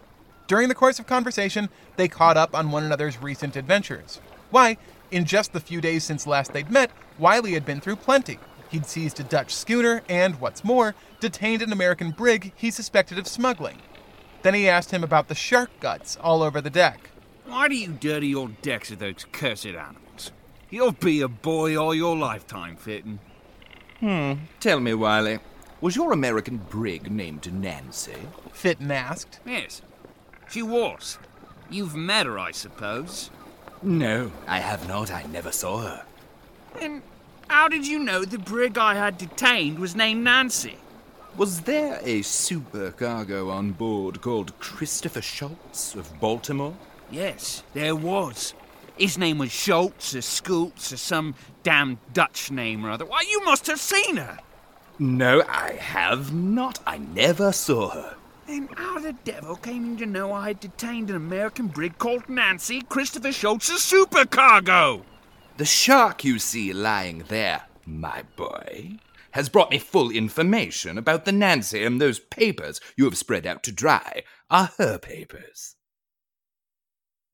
During 0.46 0.68
the 0.68 0.74
course 0.74 0.98
of 0.98 1.06
conversation, 1.06 1.70
they 1.96 2.06
caught 2.06 2.36
up 2.36 2.54
on 2.54 2.70
one 2.70 2.84
another's 2.84 3.22
recent 3.22 3.56
adventures. 3.56 4.20
Why, 4.50 4.76
in 5.10 5.24
just 5.24 5.52
the 5.52 5.60
few 5.60 5.80
days 5.80 6.04
since 6.04 6.26
last 6.26 6.52
they'd 6.52 6.70
met, 6.70 6.90
Wiley 7.18 7.54
had 7.54 7.64
been 7.64 7.80
through 7.80 7.96
plenty. 7.96 8.38
He'd 8.70 8.86
seized 8.86 9.20
a 9.20 9.24
Dutch 9.24 9.54
schooner 9.54 10.02
and, 10.08 10.40
what's 10.40 10.64
more, 10.64 10.94
detained 11.20 11.62
an 11.62 11.72
American 11.72 12.10
brig 12.10 12.52
he 12.56 12.70
suspected 12.70 13.18
of 13.18 13.28
smuggling. 13.28 13.78
Then 14.42 14.54
he 14.54 14.68
asked 14.68 14.90
him 14.90 15.04
about 15.04 15.28
the 15.28 15.34
shark 15.34 15.70
guts 15.80 16.16
all 16.20 16.42
over 16.42 16.60
the 16.60 16.70
deck. 16.70 17.10
Why 17.46 17.68
do 17.68 17.76
you 17.76 17.92
dirty 17.92 18.28
your 18.28 18.48
decks 18.62 18.90
with 18.90 18.98
those 18.98 19.24
cursed 19.32 19.66
animals? 19.66 20.32
You'll 20.70 20.92
be 20.92 21.20
a 21.20 21.28
boy 21.28 21.76
all 21.76 21.94
your 21.94 22.16
lifetime, 22.16 22.76
Fitton. 22.76 23.20
Hmm. 24.00 24.32
Tell 24.60 24.80
me, 24.80 24.94
Wiley, 24.94 25.38
was 25.80 25.96
your 25.96 26.12
American 26.12 26.58
brig 26.58 27.10
named 27.10 27.52
Nancy? 27.52 28.16
Fitton 28.52 28.90
asked. 28.90 29.40
Yes, 29.46 29.82
she 30.50 30.62
was. 30.62 31.18
You've 31.70 31.94
met 31.94 32.26
her, 32.26 32.38
I 32.38 32.50
suppose. 32.50 33.30
No, 33.82 34.32
I 34.46 34.58
have 34.58 34.88
not. 34.88 35.12
I 35.12 35.24
never 35.24 35.52
saw 35.52 35.78
her. 35.78 36.04
Then 36.78 37.02
how 37.48 37.68
did 37.68 37.86
you 37.86 37.98
know 37.98 38.24
the 38.24 38.38
brig 38.38 38.78
I 38.78 38.94
had 38.94 39.18
detained 39.18 39.78
was 39.78 39.96
named 39.96 40.24
Nancy? 40.24 40.76
Was 41.36 41.62
there 41.62 42.00
a 42.02 42.20
supercargo 42.20 43.50
on 43.50 43.72
board 43.72 44.20
called 44.20 44.58
Christopher 44.58 45.20
Schultz 45.20 45.94
of 45.94 46.18
Baltimore? 46.20 46.76
Yes, 47.10 47.62
there 47.74 47.94
was. 47.94 48.54
His 48.96 49.18
name 49.18 49.38
was 49.38 49.52
Schultz 49.52 50.14
or 50.14 50.22
Schultz 50.22 50.92
or 50.92 50.96
some 50.96 51.34
damn 51.62 51.98
Dutch 52.12 52.50
name 52.50 52.86
or 52.86 52.90
other. 52.90 53.04
Why, 53.04 53.24
you 53.30 53.44
must 53.44 53.66
have 53.66 53.80
seen 53.80 54.16
her. 54.16 54.38
No, 54.98 55.42
I 55.46 55.72
have 55.72 56.32
not. 56.32 56.78
I 56.86 56.98
never 56.98 57.52
saw 57.52 57.90
her. 57.90 58.16
Then 58.46 58.68
how 58.74 58.98
the 58.98 59.12
devil 59.12 59.56
came 59.56 59.90
you 59.90 59.96
to 59.98 60.06
know 60.06 60.32
I 60.32 60.48
had 60.48 60.60
detained 60.60 61.10
an 61.10 61.16
American 61.16 61.66
brig 61.66 61.98
called 61.98 62.28
Nancy 62.28 62.80
Christopher 62.80 63.32
Schultz's 63.32 63.80
supercargo? 63.80 65.02
The 65.56 65.64
shark 65.64 66.22
you 66.22 66.38
see 66.38 66.74
lying 66.74 67.24
there, 67.28 67.62
my 67.86 68.24
boy, 68.36 68.98
has 69.30 69.48
brought 69.48 69.70
me 69.70 69.78
full 69.78 70.10
information 70.10 70.98
about 70.98 71.24
the 71.24 71.32
Nancy, 71.32 71.82
and 71.82 71.98
those 71.98 72.18
papers 72.18 72.78
you 72.94 73.06
have 73.06 73.16
spread 73.16 73.46
out 73.46 73.62
to 73.62 73.72
dry 73.72 74.22
are 74.50 74.72
her 74.76 74.98
papers. 74.98 75.76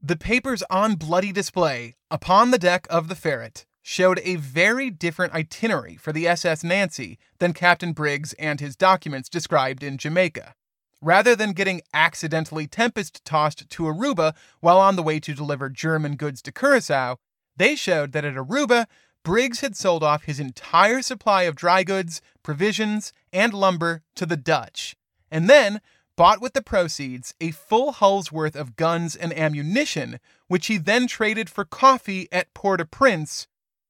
The 0.00 0.14
papers 0.14 0.62
on 0.70 0.94
bloody 0.94 1.32
display 1.32 1.96
upon 2.12 2.52
the 2.52 2.58
deck 2.58 2.86
of 2.88 3.08
the 3.08 3.16
Ferret 3.16 3.66
showed 3.82 4.20
a 4.22 4.36
very 4.36 4.88
different 4.88 5.34
itinerary 5.34 5.96
for 5.96 6.12
the 6.12 6.28
SS 6.28 6.62
Nancy 6.62 7.18
than 7.40 7.52
Captain 7.52 7.92
Briggs 7.92 8.34
and 8.34 8.60
his 8.60 8.76
documents 8.76 9.28
described 9.28 9.82
in 9.82 9.98
Jamaica. 9.98 10.54
Rather 11.00 11.34
than 11.34 11.52
getting 11.52 11.82
accidentally 11.92 12.68
tempest 12.68 13.24
tossed 13.24 13.68
to 13.68 13.82
Aruba 13.82 14.34
while 14.60 14.78
on 14.78 14.94
the 14.94 15.02
way 15.02 15.18
to 15.18 15.34
deliver 15.34 15.68
German 15.68 16.14
goods 16.14 16.40
to 16.42 16.52
Curacao, 16.52 17.16
they 17.62 17.76
showed 17.76 18.10
that 18.10 18.24
at 18.24 18.34
Aruba, 18.34 18.86
Briggs 19.24 19.60
had 19.60 19.76
sold 19.76 20.02
off 20.02 20.24
his 20.24 20.40
entire 20.40 21.00
supply 21.00 21.44
of 21.44 21.54
dry 21.54 21.84
goods, 21.84 22.20
provisions, 22.42 23.12
and 23.32 23.54
lumber 23.54 24.02
to 24.16 24.26
the 24.26 24.36
Dutch, 24.36 24.96
and 25.30 25.48
then 25.48 25.80
bought 26.16 26.42
with 26.42 26.54
the 26.54 26.62
proceeds 26.62 27.34
a 27.40 27.52
full 27.52 27.92
hull's 27.92 28.32
worth 28.32 28.56
of 28.56 28.74
guns 28.74 29.14
and 29.14 29.32
ammunition, 29.32 30.18
which 30.48 30.66
he 30.66 30.76
then 30.76 31.06
traded 31.06 31.48
for 31.48 31.64
coffee 31.64 32.26
at 32.32 32.52
Port 32.52 32.80
au 32.80 32.84
Prince 32.84 33.46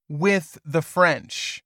with 0.06 0.58
the 0.66 0.82
French. 0.82 1.64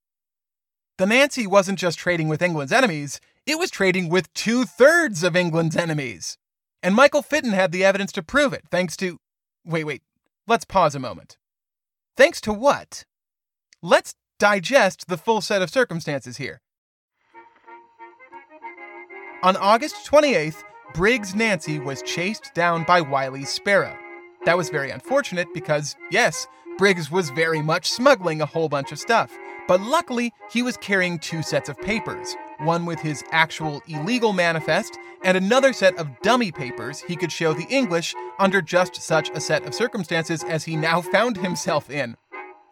The 0.99 1.07
Nancy 1.07 1.45
wasn't 1.45 1.81
just 1.81 1.99
trading 1.99 2.29
with 2.29 2.40
England's 2.40 2.73
enemies, 2.73 3.21
it 3.47 3.59
was 3.59 3.71
trading 3.71 4.09
with 4.09 4.33
two 4.33 4.64
thirds 4.64 5.25
of 5.25 5.35
England's 5.35 5.77
enemies. 5.77 6.38
And 6.85 6.95
Michael 6.95 7.23
Fitton 7.23 7.53
had 7.53 7.73
the 7.73 7.85
evidence 7.85 8.12
to 8.12 8.23
prove 8.23 8.53
it, 8.53 8.62
thanks 8.71 8.97
to. 8.99 9.19
Wait, 9.64 9.83
wait, 9.83 10.03
let's 10.47 10.64
pause 10.64 10.95
a 10.95 11.01
moment. 11.01 11.37
Thanks 12.16 12.40
to 12.42 12.52
what? 12.52 13.05
Let's 13.83 14.14
digest 14.38 15.09
the 15.09 15.18
full 15.18 15.42
set 15.42 15.61
of 15.61 15.70
circumstances 15.70 16.38
here. 16.38 16.62
On 19.42 19.55
August 19.57 20.07
28th, 20.11 20.62
Briggs 20.94 21.35
Nancy 21.35 21.79
was 21.79 22.00
chased 22.02 22.55
down 22.55 22.85
by 22.85 23.02
Wiley's 23.02 23.50
Sparrow. 23.50 23.94
That 24.46 24.57
was 24.57 24.70
very 24.70 24.90
unfortunate 24.90 25.48
because, 25.52 25.94
yes, 26.11 26.46
Briggs 26.79 27.11
was 27.11 27.29
very 27.31 27.61
much 27.61 27.90
smuggling 27.90 28.40
a 28.40 28.46
whole 28.46 28.70
bunch 28.70 28.92
of 28.92 28.98
stuff. 28.98 29.37
But 29.68 29.83
luckily, 29.83 30.33
he 30.50 30.62
was 30.62 30.79
carrying 30.79 31.18
two 31.18 31.42
sets 31.42 31.68
of 31.68 31.79
papers 31.81 32.35
one 32.59 32.87
with 32.87 33.01
his 33.01 33.25
actual 33.33 33.83
illegal 33.88 34.33
manifest, 34.33 34.99
and 35.23 35.37
another 35.37 35.73
set 35.73 35.97
of 35.99 36.09
dummy 36.23 36.53
papers 36.53 37.01
he 37.01 37.16
could 37.16 37.33
show 37.33 37.53
the 37.53 37.66
English 37.69 38.14
under 38.38 38.62
just 38.62 38.97
such 38.97 39.31
a 39.31 39.40
set 39.40 39.64
of 39.66 39.75
circumstances 39.75 40.45
as 40.45 40.64
he 40.64 40.77
now 40.77 41.01
found 41.01 41.37
himself 41.37 41.90
in. 41.90 42.16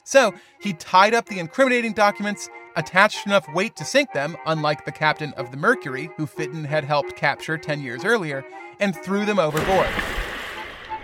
So, 0.04 0.34
he 0.60 0.74
tied 0.74 1.14
up 1.14 1.26
the 1.26 1.38
incriminating 1.38 1.94
documents, 1.94 2.48
attached 2.76 3.26
enough 3.26 3.48
weight 3.54 3.74
to 3.76 3.84
sink 3.84 4.12
them, 4.12 4.36
unlike 4.46 4.84
the 4.84 4.92
captain 4.92 5.32
of 5.34 5.50
the 5.50 5.56
Mercury, 5.56 6.10
who 6.16 6.26
Fitton 6.26 6.64
had 6.64 6.84
helped 6.84 7.16
capture 7.16 7.56
10 7.56 7.80
years 7.80 8.04
earlier, 8.04 8.44
and 8.80 8.94
threw 8.94 9.24
them 9.24 9.38
overboard. 9.38 9.88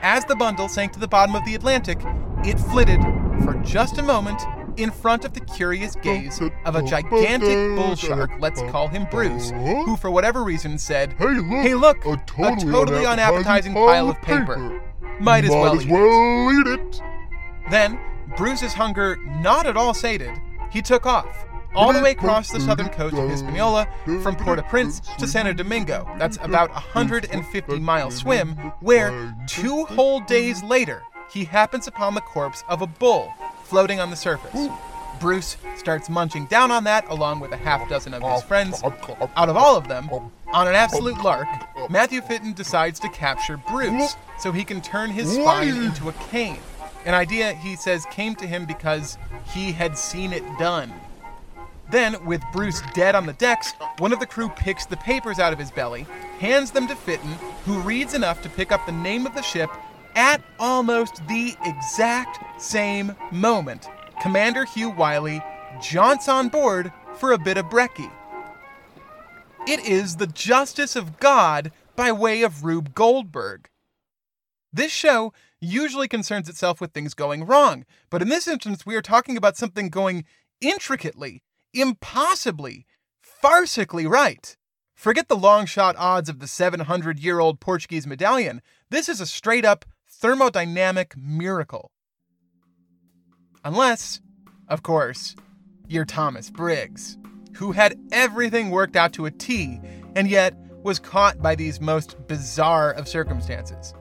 As 0.03 0.25
the 0.27 0.37
bundle 0.37 0.69
sank 0.69 0.93
to 0.93 0.99
the 0.99 1.09
bottom 1.09 1.35
of 1.35 1.45
the 1.45 1.55
Atlantic, 1.55 1.99
it 2.45 2.59
flitted, 2.59 3.01
for 3.43 3.55
just 3.65 3.99
a 3.99 4.03
moment, 4.03 4.41
in 4.81 4.91
front 4.91 5.25
of 5.25 5.33
the 5.35 5.41
curious 5.41 5.95
gaze 5.97 6.41
of 6.65 6.75
a 6.75 6.83
gigantic 6.83 7.77
bull 7.77 7.95
shark, 7.95 8.31
let's 8.39 8.61
call 8.63 8.89
him 8.89 9.07
Bruce, 9.11 9.51
who 9.51 9.97
for 9.97 10.11
whatever 10.11 10.43
reason 10.43 10.79
said, 10.79 11.15
Hey 11.19 11.35
look, 11.35 11.47
hey, 11.47 11.75
look 11.75 12.05
a, 12.07 12.17
totally 12.27 12.69
a 12.69 12.73
totally 12.73 13.07
unappetizing 13.07 13.75
pile 13.75 14.11
of 14.11 14.17
paper. 14.23 14.55
paper. 14.55 14.83
Might 15.21 15.45
as 15.45 15.51
Might 15.51 15.61
well, 15.61 15.77
as 15.77 15.85
eat, 15.85 15.91
well 15.91 16.49
it. 16.49 16.55
eat 16.55 16.81
it. 16.81 17.03
Then, 17.71 17.99
Bruce's 18.37 18.73
hunger 18.73 19.17
not 19.43 19.67
at 19.67 19.77
all 19.77 19.93
sated, 19.93 20.31
he 20.73 20.81
took 20.81 21.05
off, 21.05 21.47
all 21.75 21.93
the 21.93 22.01
way 22.01 22.13
across 22.13 22.51
the 22.51 22.61
southern 22.61 22.89
coast 22.89 23.17
of 23.17 23.29
Hispaniola 23.29 23.87
from 24.23 24.35
Port-au-Prince 24.35 25.01
to 25.19 25.27
Santo 25.27 25.53
Domingo. 25.53 26.09
That's 26.19 26.39
about 26.39 26.71
a 26.71 26.75
150 26.75 27.79
mile 27.81 28.11
swim, 28.11 28.55
where 28.81 29.37
two 29.47 29.85
whole 29.85 30.21
days 30.21 30.63
later, 30.63 31.03
he 31.31 31.45
happens 31.45 31.87
upon 31.87 32.15
the 32.15 32.21
corpse 32.23 32.65
of 32.69 32.83
a 32.83 32.87
bull 32.87 33.33
floating 33.71 34.01
on 34.01 34.11
the 34.11 34.17
surface. 34.17 34.69
Bruce 35.21 35.57
starts 35.77 36.09
munching 36.09 36.47
down 36.47 36.71
on 36.71 36.85
that 36.85 37.09
along 37.09 37.41
with 37.41 37.53
a 37.53 37.57
half 37.57 37.89
dozen 37.89 38.13
of 38.15 38.23
his 38.23 38.43
friends. 38.43 38.83
Out 38.83 39.49
of 39.49 39.57
all 39.57 39.77
of 39.77 39.87
them, 39.87 40.11
on 40.53 40.67
an 40.67 40.75
absolute 40.75 41.23
lark, 41.23 41.47
Matthew 41.89 42.21
Fitton 42.21 42.53
decides 42.53 42.99
to 43.01 43.09
capture 43.11 43.57
Bruce 43.57 44.17
so 44.39 44.51
he 44.51 44.65
can 44.65 44.81
turn 44.81 45.11
his 45.11 45.33
spine 45.33 45.69
into 45.69 46.09
a 46.09 46.13
cane. 46.31 46.59
An 47.05 47.15
idea 47.15 47.55
he 47.55 47.77
says 47.77 48.05
came 48.07 48.35
to 48.37 48.47
him 48.47 48.67
because 48.67 49.17
he 49.53 49.73
had 49.73 49.97
seen 49.97 50.33
it 50.33 50.43
done. 50.59 50.93
Then, 51.91 52.25
with 52.25 52.43
Bruce 52.53 52.83
dead 52.95 53.15
on 53.15 53.27
the 53.27 53.33
decks, 53.33 53.73
one 53.99 54.13
of 54.13 54.21
the 54.21 54.27
crew 54.27 54.49
picks 54.51 54.87
the 54.87 54.97
papers 54.97 55.39
out 55.39 55.53
of 55.53 55.59
his 55.59 55.71
belly, 55.71 56.07
hands 56.39 56.71
them 56.71 56.87
to 56.87 56.95
Fitton, 56.95 57.33
who 57.65 57.81
reads 57.81 58.15
enough 58.15 58.43
to 58.43 58.49
pick 58.49 58.71
up 58.71 58.87
the 58.87 58.93
name 58.93 59.27
of 59.27 59.35
the 59.35 59.43
ship 59.43 59.71
at 60.15 60.43
almost 60.59 61.27
the 61.29 61.57
exact 61.65 62.61
same 62.61 63.15
moment, 63.33 63.89
Commander 64.21 64.65
Hugh 64.65 64.91
Wiley 64.91 65.43
jaunts 65.81 66.29
on 66.29 66.49
board 66.49 66.93
for 67.17 67.33
a 67.33 67.39
bit 67.39 67.57
of 67.57 67.67
brekkie. 67.67 68.13
It 69.67 69.81
is 69.81 70.17
the 70.17 70.27
justice 70.27 70.97
of 70.97 71.19
God 71.19 71.71
by 71.97 72.13
way 72.13 72.43
of 72.43 72.65
Rube 72.65 72.95
Goldberg. 72.95 73.69
This 74.73 74.93
show 74.93 75.33
usually 75.61 76.09
concerns 76.09 76.49
itself 76.49 76.81
with 76.81 76.93
things 76.93 77.15
going 77.15 77.45
wrong, 77.45 77.85
but 78.09 78.23
in 78.23 78.29
this 78.29 78.49
instance, 78.49 78.87
we 78.87 78.97
are 78.97 79.03
talking 79.03 79.37
about 79.37 79.57
something 79.57 79.91
going 79.91 80.25
intricately, 80.61 81.43
impossibly, 81.75 82.87
farcically 83.43 84.09
right. 84.09 84.57
Forget 84.95 85.29
the 85.29 85.37
long 85.37 85.67
shot 85.67 85.97
odds 85.99 86.29
of 86.29 86.41
the 86.41 86.47
700 86.47 87.19
year 87.19 87.41
old 87.41 87.61
Portuguese 87.61 88.07
medallion. 88.07 88.61
This 88.91 89.09
is 89.09 89.21
a 89.21 89.27
straight 89.27 89.65
up 89.65 89.85
thermodynamic 90.21 91.17
miracle. 91.17 91.91
Unless, 93.65 94.21
of 94.69 94.83
course, 94.83 95.35
you're 95.89 96.05
Thomas 96.05 96.51
Briggs, 96.51 97.17
who 97.55 97.73
had 97.73 97.99
everything 98.13 98.71
worked 98.71 98.97
out 98.97 99.13
to 99.15 99.27
a 99.27 99.31
T 99.31 99.81
and 100.15 100.29
yet 100.29 100.55
was 100.83 100.99
caught 100.99 101.41
by 101.41 101.55
these 101.55 101.81
most 101.81 102.17
bizarre 102.27 102.93
of 102.93 103.09
circumstances. 103.09 103.95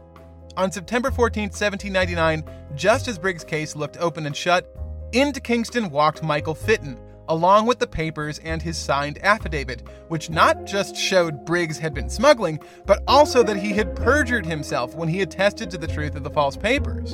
On 0.57 0.71
September 0.71 1.09
14, 1.11 1.43
1799, 1.43 2.43
just 2.75 3.07
as 3.07 3.17
Briggs' 3.17 3.43
case 3.43 3.75
looked 3.75 3.97
open 3.97 4.25
and 4.25 4.35
shut, 4.35 4.75
into 5.13 5.39
Kingston 5.39 5.89
walked 5.89 6.21
Michael 6.21 6.55
Fitton, 6.55 6.99
along 7.29 7.67
with 7.67 7.79
the 7.79 7.87
papers 7.87 8.39
and 8.39 8.61
his 8.61 8.77
signed 8.77 9.19
affidavit, 9.23 9.87
which 10.09 10.29
not 10.29 10.65
just 10.65 10.95
showed 10.95 11.45
Briggs 11.45 11.77
had 11.77 11.93
been 11.93 12.09
smuggling, 12.09 12.59
but 12.85 13.03
also 13.07 13.43
that 13.43 13.57
he 13.57 13.71
had 13.71 13.95
perjured 13.95 14.45
himself 14.45 14.95
when 14.95 15.07
he 15.07 15.21
attested 15.21 15.69
to 15.71 15.77
the 15.77 15.87
truth 15.87 16.15
of 16.15 16.23
the 16.23 16.29
false 16.29 16.57
papers. 16.57 17.13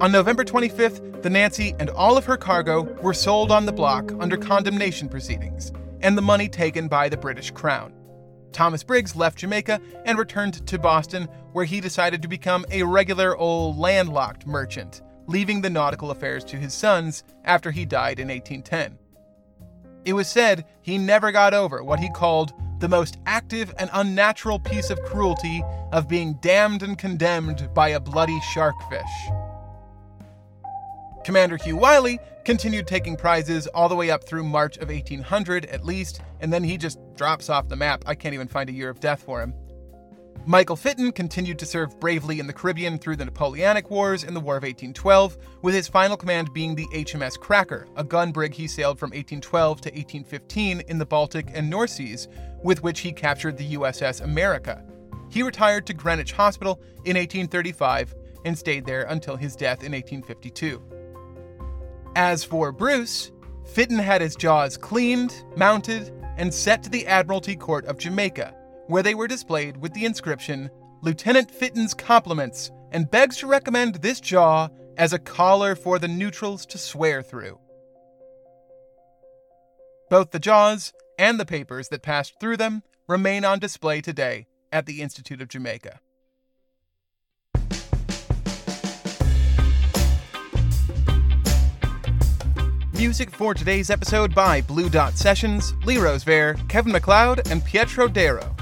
On 0.00 0.10
November 0.10 0.44
25th, 0.44 1.22
the 1.22 1.30
Nancy 1.30 1.74
and 1.78 1.90
all 1.90 2.16
of 2.16 2.24
her 2.24 2.36
cargo 2.36 2.82
were 3.00 3.14
sold 3.14 3.50
on 3.50 3.66
the 3.66 3.72
block 3.72 4.12
under 4.20 4.36
condemnation 4.36 5.08
proceedings, 5.08 5.72
and 6.00 6.16
the 6.16 6.22
money 6.22 6.48
taken 6.48 6.88
by 6.88 7.08
the 7.08 7.16
British 7.16 7.50
Crown. 7.50 7.92
Thomas 8.52 8.84
Briggs 8.84 9.16
left 9.16 9.38
Jamaica 9.38 9.80
and 10.04 10.16
returned 10.16 10.64
to 10.66 10.78
Boston, 10.78 11.24
where 11.52 11.64
he 11.64 11.80
decided 11.80 12.22
to 12.22 12.28
become 12.28 12.64
a 12.70 12.84
regular 12.84 13.36
old 13.36 13.78
landlocked 13.78 14.46
merchant, 14.46 15.02
leaving 15.26 15.60
the 15.60 15.70
nautical 15.70 16.12
affairs 16.12 16.44
to 16.44 16.56
his 16.56 16.72
sons 16.72 17.24
after 17.44 17.72
he 17.72 17.84
died 17.84 18.20
in 18.20 18.28
1810. 18.28 18.98
It 20.04 20.12
was 20.12 20.28
said 20.28 20.64
he 20.82 20.98
never 20.98 21.32
got 21.32 21.54
over 21.54 21.82
what 21.82 22.00
he 22.00 22.10
called 22.10 22.52
the 22.78 22.88
most 22.88 23.18
active 23.24 23.72
and 23.78 23.88
unnatural 23.92 24.58
piece 24.58 24.90
of 24.90 25.02
cruelty 25.02 25.62
of 25.92 26.08
being 26.08 26.34
damned 26.42 26.82
and 26.82 26.98
condemned 26.98 27.72
by 27.72 27.90
a 27.90 28.00
bloody 28.00 28.38
sharkfish. 28.40 29.02
Commander 31.24 31.56
Hugh 31.56 31.76
Wiley 31.76 32.18
continued 32.44 32.86
taking 32.86 33.16
prizes 33.16 33.66
all 33.68 33.88
the 33.88 33.96
way 33.96 34.10
up 34.10 34.24
through 34.24 34.44
March 34.44 34.76
of 34.76 34.88
1800 34.88 35.64
at 35.66 35.86
least, 35.86 36.20
and 36.40 36.52
then 36.52 36.62
he 36.62 36.76
just 36.76 36.98
drops 37.14 37.48
off 37.48 37.68
the 37.68 37.76
map. 37.76 38.04
I 38.06 38.14
can't 38.14 38.34
even 38.34 38.48
find 38.48 38.68
a 38.68 38.74
year 38.74 38.90
of 38.90 39.00
death 39.00 39.22
for 39.22 39.40
him. 39.40 39.54
Michael 40.46 40.76
Fitton 40.76 41.10
continued 41.10 41.58
to 41.58 41.64
serve 41.64 41.98
bravely 41.98 42.38
in 42.38 42.46
the 42.46 42.52
Caribbean 42.52 42.98
through 42.98 43.16
the 43.16 43.24
Napoleonic 43.24 43.90
Wars 43.90 44.24
and 44.24 44.36
the 44.36 44.40
War 44.40 44.58
of 44.58 44.62
1812, 44.62 45.38
with 45.62 45.74
his 45.74 45.88
final 45.88 46.18
command 46.18 46.52
being 46.52 46.74
the 46.74 46.86
HMS 46.88 47.40
Cracker, 47.40 47.86
a 47.96 48.04
gun 48.04 48.30
brig 48.30 48.52
he 48.52 48.68
sailed 48.68 48.98
from 48.98 49.08
1812 49.08 49.80
to 49.80 49.88
1815 49.88 50.82
in 50.82 50.98
the 50.98 51.06
Baltic 51.06 51.46
and 51.54 51.70
North 51.70 51.88
Seas, 51.88 52.28
with 52.62 52.82
which 52.82 53.00
he 53.00 53.10
captured 53.10 53.56
the 53.56 53.74
USS 53.74 54.20
America. 54.20 54.84
He 55.30 55.42
retired 55.42 55.86
to 55.86 55.94
Greenwich 55.94 56.32
Hospital 56.32 56.78
in 57.06 57.16
1835 57.16 58.14
and 58.44 58.58
stayed 58.58 58.84
there 58.84 59.04
until 59.04 59.36
his 59.36 59.56
death 59.56 59.82
in 59.82 59.92
1852. 59.92 60.82
As 62.16 62.44
for 62.44 62.70
Bruce, 62.70 63.32
Fitton 63.64 63.98
had 63.98 64.20
his 64.20 64.36
jaws 64.36 64.76
cleaned, 64.76 65.42
mounted, 65.56 66.12
and 66.36 66.52
set 66.52 66.82
to 66.82 66.90
the 66.90 67.06
Admiralty 67.06 67.56
Court 67.56 67.86
of 67.86 67.96
Jamaica, 67.96 68.54
where 68.86 69.02
they 69.02 69.14
were 69.14 69.28
displayed 69.28 69.76
with 69.76 69.92
the 69.94 70.04
inscription 70.04 70.70
Lieutenant 71.02 71.50
Fitton's 71.50 71.94
compliments 71.94 72.70
and 72.92 73.10
begs 73.10 73.36
to 73.38 73.46
recommend 73.46 73.96
this 73.96 74.20
jaw 74.20 74.68
as 74.96 75.12
a 75.12 75.18
collar 75.18 75.74
for 75.74 75.98
the 75.98 76.08
neutrals 76.08 76.64
to 76.66 76.78
swear 76.78 77.22
through. 77.22 77.58
Both 80.08 80.30
the 80.30 80.38
jaws 80.38 80.92
and 81.18 81.38
the 81.38 81.46
papers 81.46 81.88
that 81.88 82.02
passed 82.02 82.38
through 82.38 82.56
them 82.56 82.82
remain 83.08 83.44
on 83.44 83.58
display 83.58 84.00
today 84.00 84.46
at 84.72 84.86
the 84.86 85.02
Institute 85.02 85.42
of 85.42 85.48
Jamaica. 85.48 86.00
Music 92.94 93.30
for 93.30 93.54
today's 93.54 93.90
episode 93.90 94.34
by 94.34 94.60
Blue 94.62 94.88
Dot 94.88 95.14
Sessions, 95.14 95.74
Lee 95.84 95.98
Rosevere, 95.98 96.56
Kevin 96.68 96.92
MacLeod, 96.92 97.48
and 97.50 97.64
Pietro 97.64 98.06
Darrow. 98.08 98.54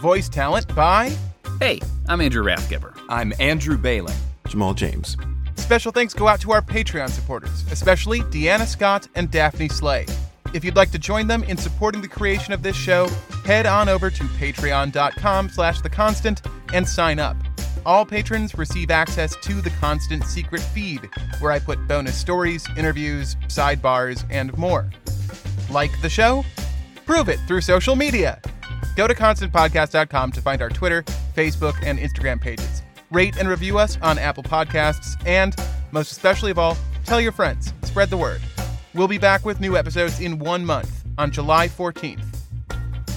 Voice 0.00 0.28
talent 0.28 0.74
by. 0.74 1.16
Hey, 1.58 1.80
I'm 2.08 2.20
Andrew 2.20 2.44
Rathgeber. 2.44 2.98
I'm 3.08 3.32
Andrew 3.40 3.78
Bailey. 3.78 4.12
Jamal 4.46 4.74
James. 4.74 5.16
Special 5.56 5.90
thanks 5.90 6.12
go 6.12 6.28
out 6.28 6.40
to 6.42 6.52
our 6.52 6.60
Patreon 6.60 7.08
supporters, 7.08 7.64
especially 7.70 8.20
Deanna 8.20 8.66
Scott 8.66 9.08
and 9.14 9.30
Daphne 9.30 9.68
Slay. 9.68 10.06
If 10.52 10.64
you'd 10.64 10.76
like 10.76 10.90
to 10.92 10.98
join 10.98 11.26
them 11.26 11.42
in 11.44 11.56
supporting 11.56 12.02
the 12.02 12.08
creation 12.08 12.52
of 12.52 12.62
this 12.62 12.76
show, 12.76 13.08
head 13.44 13.66
on 13.66 13.88
over 13.88 14.10
to 14.10 14.22
patreon.com 14.24 15.48
slash 15.48 15.80
the 15.80 15.90
constant 15.90 16.42
and 16.72 16.86
sign 16.86 17.18
up. 17.18 17.36
All 17.86 18.04
patrons 18.04 18.56
receive 18.58 18.90
access 18.90 19.34
to 19.36 19.60
the 19.62 19.70
Constant 19.70 20.24
Secret 20.24 20.60
feed, 20.60 21.08
where 21.38 21.52
I 21.52 21.58
put 21.58 21.86
bonus 21.86 22.16
stories, 22.16 22.66
interviews, 22.76 23.36
sidebars, 23.46 24.24
and 24.28 24.56
more. 24.58 24.90
Like 25.70 25.92
the 26.02 26.08
show? 26.08 26.44
Prove 27.06 27.28
it 27.28 27.38
through 27.46 27.60
social 27.60 27.94
media. 27.94 28.40
Go 28.96 29.06
to 29.06 29.14
constantpodcast.com 29.14 30.32
to 30.32 30.40
find 30.40 30.62
our 30.62 30.70
Twitter, 30.70 31.02
Facebook, 31.34 31.74
and 31.84 31.98
Instagram 31.98 32.40
pages. 32.40 32.82
Rate 33.10 33.36
and 33.36 33.46
review 33.46 33.78
us 33.78 33.98
on 34.00 34.18
Apple 34.18 34.42
Podcasts, 34.42 35.22
and, 35.26 35.54
most 35.92 36.10
especially 36.12 36.50
of 36.50 36.58
all, 36.58 36.78
tell 37.04 37.20
your 37.20 37.30
friends. 37.30 37.74
Spread 37.82 38.08
the 38.08 38.16
word. 38.16 38.40
We'll 38.94 39.06
be 39.06 39.18
back 39.18 39.44
with 39.44 39.60
new 39.60 39.76
episodes 39.76 40.20
in 40.20 40.38
one 40.38 40.64
month 40.64 41.04
on 41.18 41.30
July 41.30 41.68
14th. 41.68 42.24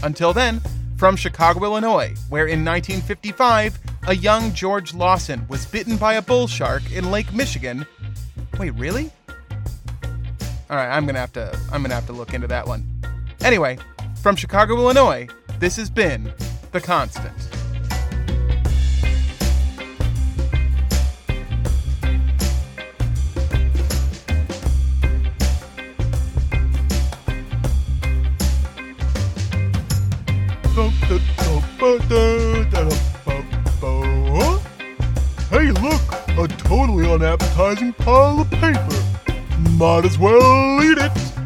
Until 0.03 0.33
then, 0.33 0.61
from 0.97 1.15
Chicago, 1.15 1.63
Illinois, 1.63 2.13
where 2.27 2.45
in 2.45 2.65
1955, 2.65 3.79
a 4.07 4.15
young 4.15 4.53
George 4.53 4.93
Lawson 4.93 5.45
was 5.47 5.65
bitten 5.65 5.95
by 5.95 6.15
a 6.15 6.21
bull 6.21 6.47
shark 6.47 6.91
in 6.91 7.09
Lake 7.09 7.33
Michigan. 7.33 7.87
Wait, 8.59 8.71
really? 8.71 9.09
All 10.69 10.75
right, 10.75 10.89
I'm 10.89 11.05
gonna 11.05 11.19
have 11.19 11.33
to 11.33 11.57
I'm 11.71 11.81
gonna 11.81 11.95
have 11.95 12.05
to 12.07 12.13
look 12.13 12.33
into 12.33 12.47
that 12.47 12.67
one. 12.67 12.85
Anyway, 13.41 13.77
from 14.21 14.35
Chicago, 14.35 14.75
Illinois, 14.75 15.27
this 15.59 15.75
has 15.75 15.89
been 15.89 16.31
the 16.71 16.79
Constant. 16.79 17.35
Hey, 35.49 35.71
look! 35.71 36.01
A 36.37 36.47
totally 36.47 37.11
unappetizing 37.11 37.91
pile 37.93 38.39
of 38.39 38.49
paper. 38.51 38.87
Might 39.71 40.05
as 40.05 40.17
well 40.17 40.81
eat 40.83 40.97
it. 40.97 41.38